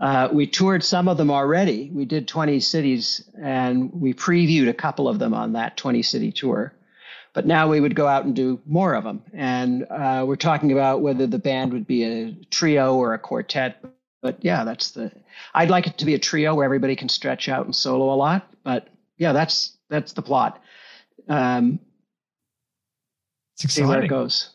Uh, 0.00 0.28
we 0.32 0.46
toured 0.46 0.82
some 0.82 1.08
of 1.08 1.18
them 1.18 1.30
already. 1.30 1.90
We 1.92 2.04
did 2.04 2.26
20 2.26 2.60
cities 2.60 3.28
and 3.40 3.92
we 3.92 4.14
previewed 4.14 4.68
a 4.68 4.74
couple 4.74 5.08
of 5.08 5.18
them 5.18 5.34
on 5.34 5.52
that 5.52 5.76
20 5.76 6.02
city 6.02 6.32
tour. 6.32 6.74
But 7.34 7.46
now 7.46 7.68
we 7.68 7.80
would 7.80 7.94
go 7.94 8.06
out 8.06 8.24
and 8.24 8.34
do 8.34 8.60
more 8.64 8.94
of 8.94 9.04
them. 9.04 9.22
And 9.32 9.86
uh, 9.90 10.24
we're 10.26 10.36
talking 10.36 10.72
about 10.72 11.02
whether 11.02 11.26
the 11.26 11.38
band 11.38 11.72
would 11.72 11.86
be 11.86 12.04
a 12.04 12.32
trio 12.50 12.94
or 12.94 13.12
a 13.12 13.18
quartet. 13.18 13.84
But 14.22 14.38
yeah, 14.42 14.64
that's 14.64 14.92
the. 14.92 15.12
I'd 15.52 15.68
like 15.68 15.86
it 15.86 15.98
to 15.98 16.04
be 16.04 16.14
a 16.14 16.18
trio 16.18 16.54
where 16.54 16.64
everybody 16.64 16.96
can 16.96 17.08
stretch 17.08 17.48
out 17.48 17.66
and 17.66 17.74
solo 17.74 18.12
a 18.12 18.16
lot. 18.16 18.48
But 18.62 18.88
yeah, 19.18 19.32
that's 19.32 19.76
that's 19.90 20.12
the 20.12 20.22
plot 20.22 20.62
um, 21.28 21.80
it's 23.54 23.64
exciting. 23.64 23.84
see 23.84 23.88
where 23.88 24.04
it 24.04 24.08
goes. 24.08 24.50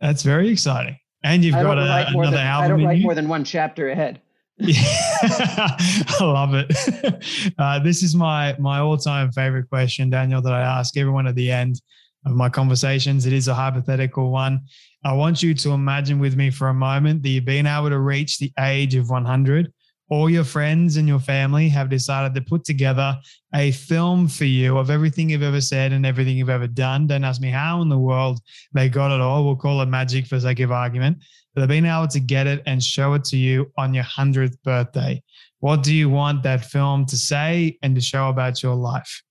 That's 0.00 0.22
very 0.22 0.48
exciting. 0.50 0.98
And 1.24 1.44
you've 1.44 1.54
got 1.54 1.78
a, 1.78 2.08
another 2.08 2.30
than, 2.30 2.40
album. 2.40 2.64
I 2.64 2.68
don't 2.68 2.84
write 2.84 2.98
you. 2.98 3.04
more 3.04 3.14
than 3.14 3.28
one 3.28 3.44
chapter 3.44 3.90
ahead. 3.90 4.20
Yeah, 4.58 4.74
I 5.22 6.16
love 6.20 6.54
it. 6.54 7.54
Uh, 7.58 7.78
this 7.78 8.02
is 8.02 8.14
my 8.14 8.56
my 8.58 8.78
all 8.78 8.96
time 8.96 9.30
favorite 9.32 9.68
question, 9.68 10.10
Daniel, 10.10 10.42
that 10.42 10.52
I 10.52 10.60
ask 10.60 10.96
everyone 10.96 11.26
at 11.26 11.34
the 11.34 11.50
end 11.50 11.80
of 12.24 12.34
my 12.34 12.48
conversations. 12.48 13.26
It 13.26 13.32
is 13.32 13.48
a 13.48 13.54
hypothetical 13.54 14.30
one. 14.30 14.60
I 15.04 15.12
want 15.12 15.42
you 15.42 15.54
to 15.54 15.70
imagine 15.70 16.18
with 16.18 16.36
me 16.36 16.50
for 16.50 16.68
a 16.68 16.74
moment 16.74 17.22
that 17.22 17.28
you've 17.28 17.44
been 17.44 17.66
able 17.66 17.90
to 17.90 17.98
reach 17.98 18.38
the 18.38 18.52
age 18.58 18.94
of 18.94 19.10
100 19.10 19.72
all 20.12 20.28
your 20.28 20.44
friends 20.44 20.98
and 20.98 21.08
your 21.08 21.18
family 21.18 21.70
have 21.70 21.88
decided 21.88 22.34
to 22.34 22.42
put 22.42 22.64
together 22.64 23.16
a 23.54 23.70
film 23.70 24.28
for 24.28 24.44
you 24.44 24.76
of 24.76 24.90
everything 24.90 25.30
you've 25.30 25.42
ever 25.42 25.62
said 25.62 25.90
and 25.90 26.04
everything 26.04 26.36
you've 26.36 26.50
ever 26.50 26.66
done. 26.66 27.06
Don't 27.06 27.24
ask 27.24 27.40
me 27.40 27.48
how 27.48 27.80
in 27.80 27.88
the 27.88 27.98
world 27.98 28.38
they 28.74 28.90
got 28.90 29.10
it 29.10 29.22
all. 29.22 29.42
We'll 29.42 29.56
call 29.56 29.80
it 29.80 29.86
magic 29.86 30.26
for 30.26 30.38
sake 30.38 30.60
of 30.60 30.70
argument. 30.70 31.16
But 31.54 31.62
they've 31.62 31.68
been 31.80 31.86
able 31.86 32.08
to 32.08 32.20
get 32.20 32.46
it 32.46 32.62
and 32.66 32.82
show 32.82 33.14
it 33.14 33.24
to 33.24 33.38
you 33.38 33.72
on 33.78 33.94
your 33.94 34.04
100th 34.04 34.56
birthday. 34.62 35.22
What 35.60 35.82
do 35.82 35.94
you 35.94 36.10
want 36.10 36.42
that 36.42 36.66
film 36.66 37.06
to 37.06 37.16
say 37.16 37.78
and 37.82 37.94
to 37.94 38.02
show 38.02 38.28
about 38.28 38.62
your 38.62 38.74
life? 38.74 39.22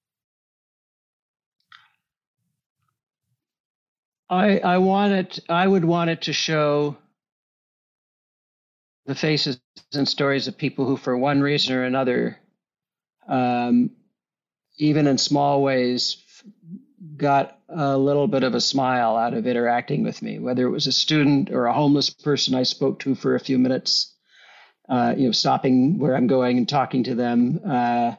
I, 4.31 4.59
I 4.59 4.77
want 4.77 5.11
it, 5.11 5.39
I 5.49 5.67
would 5.67 5.83
want 5.83 6.09
it 6.09 6.21
to 6.23 6.33
show 6.33 6.97
the 9.05 9.13
faces 9.13 9.59
and 9.93 10.07
stories 10.07 10.47
of 10.47 10.57
people 10.57 10.85
who, 10.85 10.95
for 10.95 11.17
one 11.17 11.41
reason 11.41 11.75
or 11.75 11.83
another, 11.83 12.39
um, 13.27 13.91
even 14.77 15.05
in 15.05 15.17
small 15.17 15.61
ways, 15.61 16.23
got 17.17 17.59
a 17.67 17.97
little 17.97 18.27
bit 18.27 18.43
of 18.43 18.55
a 18.55 18.61
smile 18.61 19.17
out 19.17 19.33
of 19.33 19.45
interacting 19.45 20.01
with 20.01 20.21
me, 20.21 20.39
whether 20.39 20.65
it 20.65 20.71
was 20.71 20.87
a 20.87 20.93
student 20.93 21.51
or 21.51 21.65
a 21.65 21.73
homeless 21.73 22.09
person 22.09 22.55
I 22.55 22.63
spoke 22.63 22.99
to 22.99 23.15
for 23.15 23.35
a 23.35 23.39
few 23.39 23.59
minutes, 23.59 24.15
uh, 24.87 25.13
you 25.17 25.25
know, 25.25 25.33
stopping 25.33 25.99
where 25.99 26.15
I'm 26.15 26.27
going 26.27 26.57
and 26.57 26.69
talking 26.69 27.03
to 27.03 27.15
them, 27.15 27.59
uh, 27.67 28.15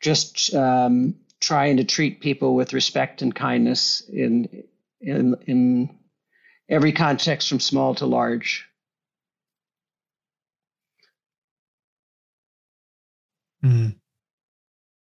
just 0.00 0.54
um, 0.54 1.16
trying 1.38 1.76
to 1.76 1.84
treat 1.84 2.22
people 2.22 2.54
with 2.54 2.72
respect 2.72 3.20
and 3.20 3.34
kindness 3.34 4.00
in 4.08 4.64
in 5.04 5.36
in 5.46 5.98
every 6.68 6.92
context 6.92 7.48
from 7.48 7.60
small 7.60 7.94
to 7.96 8.06
large. 8.06 8.66
Mm. 13.64 13.96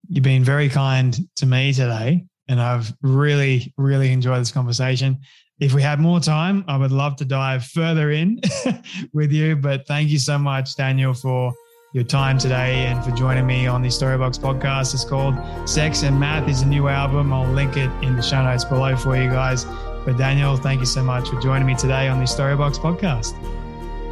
You've 0.09 0.23
been 0.23 0.43
very 0.43 0.69
kind 0.69 1.17
to 1.35 1.45
me 1.45 1.73
today, 1.73 2.25
and 2.47 2.61
I've 2.61 2.93
really, 3.01 3.73
really 3.77 4.11
enjoyed 4.11 4.41
this 4.41 4.51
conversation. 4.51 5.19
If 5.59 5.73
we 5.73 5.81
had 5.81 5.99
more 5.99 6.19
time, 6.19 6.63
I 6.67 6.77
would 6.77 6.91
love 6.91 7.15
to 7.17 7.25
dive 7.25 7.65
further 7.65 8.11
in 8.11 8.39
with 9.13 9.31
you. 9.31 9.55
But 9.55 9.87
thank 9.87 10.09
you 10.09 10.19
so 10.19 10.37
much, 10.37 10.75
Daniel, 10.75 11.13
for 11.13 11.53
your 11.93 12.03
time 12.03 12.37
today 12.37 12.85
and 12.85 13.03
for 13.03 13.11
joining 13.11 13.45
me 13.45 13.65
on 13.65 13.81
the 13.81 13.89
Storybox 13.89 14.39
podcast. 14.39 14.93
It's 14.93 15.03
called 15.03 15.35
Sex 15.67 16.03
and 16.03 16.19
Math 16.19 16.47
is 16.47 16.61
a 16.61 16.67
new 16.67 16.87
album. 16.87 17.33
I'll 17.33 17.51
link 17.51 17.75
it 17.75 17.89
in 18.03 18.15
the 18.15 18.21
show 18.21 18.43
notes 18.43 18.65
below 18.65 18.95
for 18.95 19.15
you 19.15 19.29
guys. 19.29 19.65
But 20.07 20.17
Daniel, 20.17 20.55
thank 20.55 20.79
you 20.79 20.85
so 20.85 21.03
much 21.03 21.27
for 21.27 21.37
joining 21.41 21.67
me 21.67 21.75
today 21.75 22.07
on 22.07 22.19
the 22.19 22.23
Storybox 22.23 22.79
podcast. 22.79 23.33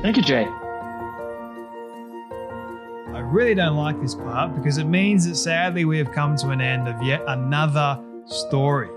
Thank 0.02 0.18
you, 0.18 0.24
Jay 0.24 0.46
I 3.14 3.20
really 3.20 3.56
don't 3.56 3.78
like 3.78 4.02
this 4.02 4.14
part 4.14 4.54
because 4.58 4.78
it 4.78 4.84
means 4.84 5.26
that 5.26 5.36
sadly 5.36 5.86
we 5.86 5.98
have 5.98 6.12
come 6.12 6.36
to 6.36 6.50
an 6.50 6.60
end 6.60 6.90
of 6.90 7.02
yet 7.02 7.24
another 7.30 7.98
story. 8.26 8.90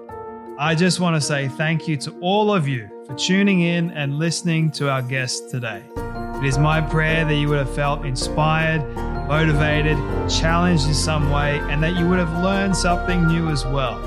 I 0.58 0.74
just 0.74 0.98
want 0.98 1.14
to 1.14 1.20
say 1.20 1.46
thank 1.46 1.86
you 1.86 1.96
to 1.98 2.10
all 2.20 2.52
of 2.52 2.66
you 2.66 2.88
for 3.06 3.14
tuning 3.14 3.60
in 3.60 3.92
and 3.92 4.18
listening 4.18 4.72
to 4.72 4.90
our 4.90 5.00
guest 5.00 5.50
today. 5.50 5.84
It 5.96 6.44
is 6.44 6.58
my 6.58 6.80
prayer 6.80 7.24
that 7.24 7.36
you 7.36 7.48
would 7.48 7.58
have 7.58 7.72
felt 7.72 8.04
inspired, 8.04 8.82
motivated, 9.28 9.96
challenged 10.28 10.88
in 10.88 10.94
some 10.94 11.30
way, 11.30 11.60
and 11.60 11.80
that 11.80 11.96
you 11.96 12.08
would 12.08 12.18
have 12.18 12.42
learned 12.42 12.76
something 12.76 13.24
new 13.28 13.50
as 13.50 13.64
well. 13.64 14.02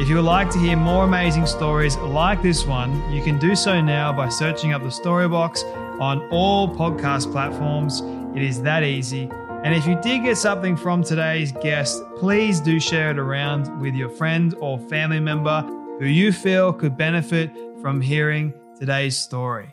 If 0.00 0.08
you 0.08 0.16
would 0.16 0.24
like 0.24 0.50
to 0.50 0.58
hear 0.58 0.76
more 0.76 1.04
amazing 1.04 1.46
stories 1.46 1.96
like 1.98 2.42
this 2.42 2.64
one, 2.64 3.12
you 3.12 3.22
can 3.22 3.38
do 3.38 3.54
so 3.54 3.80
now 3.80 4.12
by 4.12 4.30
searching 4.30 4.72
up 4.72 4.82
the 4.82 4.88
Storybox 4.88 5.62
on 6.00 6.26
all 6.30 6.68
podcast 6.68 7.30
platforms. 7.30 8.00
It 8.34 8.42
is 8.42 8.62
that 8.62 8.82
easy. 8.82 9.30
And 9.64 9.74
if 9.74 9.86
you 9.86 10.00
did 10.00 10.24
get 10.24 10.38
something 10.38 10.76
from 10.76 11.04
today's 11.04 11.52
guest, 11.52 12.02
please 12.16 12.58
do 12.58 12.80
share 12.80 13.10
it 13.10 13.18
around 13.18 13.80
with 13.80 13.94
your 13.94 14.08
friend 14.08 14.54
or 14.60 14.78
family 14.78 15.20
member 15.20 15.62
who 16.00 16.06
you 16.06 16.32
feel 16.32 16.72
could 16.72 16.96
benefit 16.96 17.50
from 17.80 18.00
hearing 18.00 18.52
today's 18.76 19.16
story. 19.16 19.72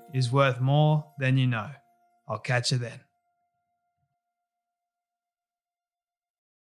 is 0.13 0.31
worth 0.31 0.59
more 0.59 1.05
than 1.17 1.37
you 1.37 1.47
know. 1.47 1.69
I'll 2.27 2.39
catch 2.39 2.71
you 2.71 2.77
then. 2.77 3.00